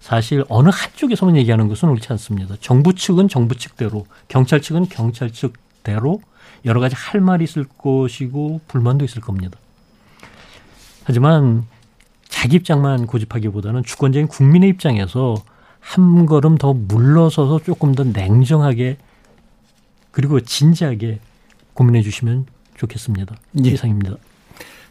[0.00, 2.54] 사실 어느 한쪽에서만 얘기하는 것은 옳지 않습니다.
[2.60, 6.20] 정부 측은 정부 측대로, 경찰 측은 경찰 측대로
[6.64, 9.58] 여러 가지 할 말이 있을 것이고 불만도 있을 겁니다.
[11.04, 11.66] 하지만
[12.28, 15.42] 자기 입장만 고집하기보다는 주권적인 국민의 입장에서
[15.88, 18.98] 한 걸음 더 물러서서 조금 더 냉정하게
[20.10, 21.18] 그리고 진지하게
[21.72, 23.34] 고민해 주시면 좋겠습니다.
[23.64, 23.70] 예.
[23.70, 24.16] 이상입니다.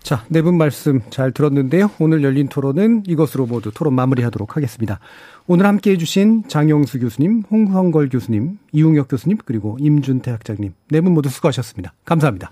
[0.01, 1.91] 자, 네 분 말씀 잘 들었는데요.
[1.99, 4.99] 오늘 열린 토론은 이것으로 모두 토론 마무리하도록 하겠습니다.
[5.47, 11.29] 오늘 함께 해주신 장영수 교수님, 홍성걸 교수님, 이웅혁 교수님, 그리고 임준태 학장님, 네 분 모두
[11.29, 11.93] 수고하셨습니다.
[12.05, 12.51] 감사합니다.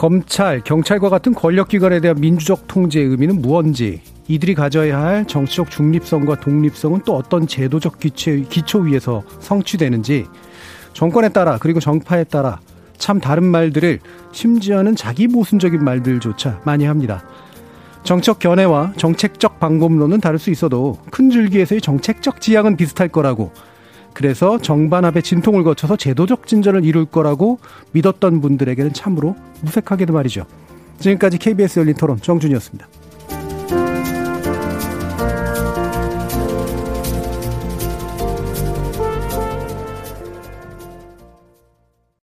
[0.00, 7.02] 검찰, 경찰과 같은 권력기관에 대한 민주적 통제의 의미는 무언지, 이들이 가져야 할 정치적 중립성과 독립성은
[7.04, 10.24] 또 어떤 제도적 기초, 기초 위에서 성취되는지,
[10.94, 12.60] 정권에 따라 그리고 정파에 따라
[12.96, 13.98] 참 다른 말들을
[14.32, 17.22] 심지어는 자기 모순적인 말들조차 많이 합니다.
[18.02, 23.52] 정책 견해와 정책적 방법론은 다를 수 있어도 큰 줄기에서의 정책적 지향은 비슷할 거라고
[24.12, 27.58] 그래서 정반합의 진통을 거쳐서 제도적 진전을 이룰 거라고
[27.92, 30.46] 믿었던 분들에게는 참으로 무색하게도 말이죠.
[30.98, 32.86] 지금까지 KBS 열린 토론 정준이었습니다.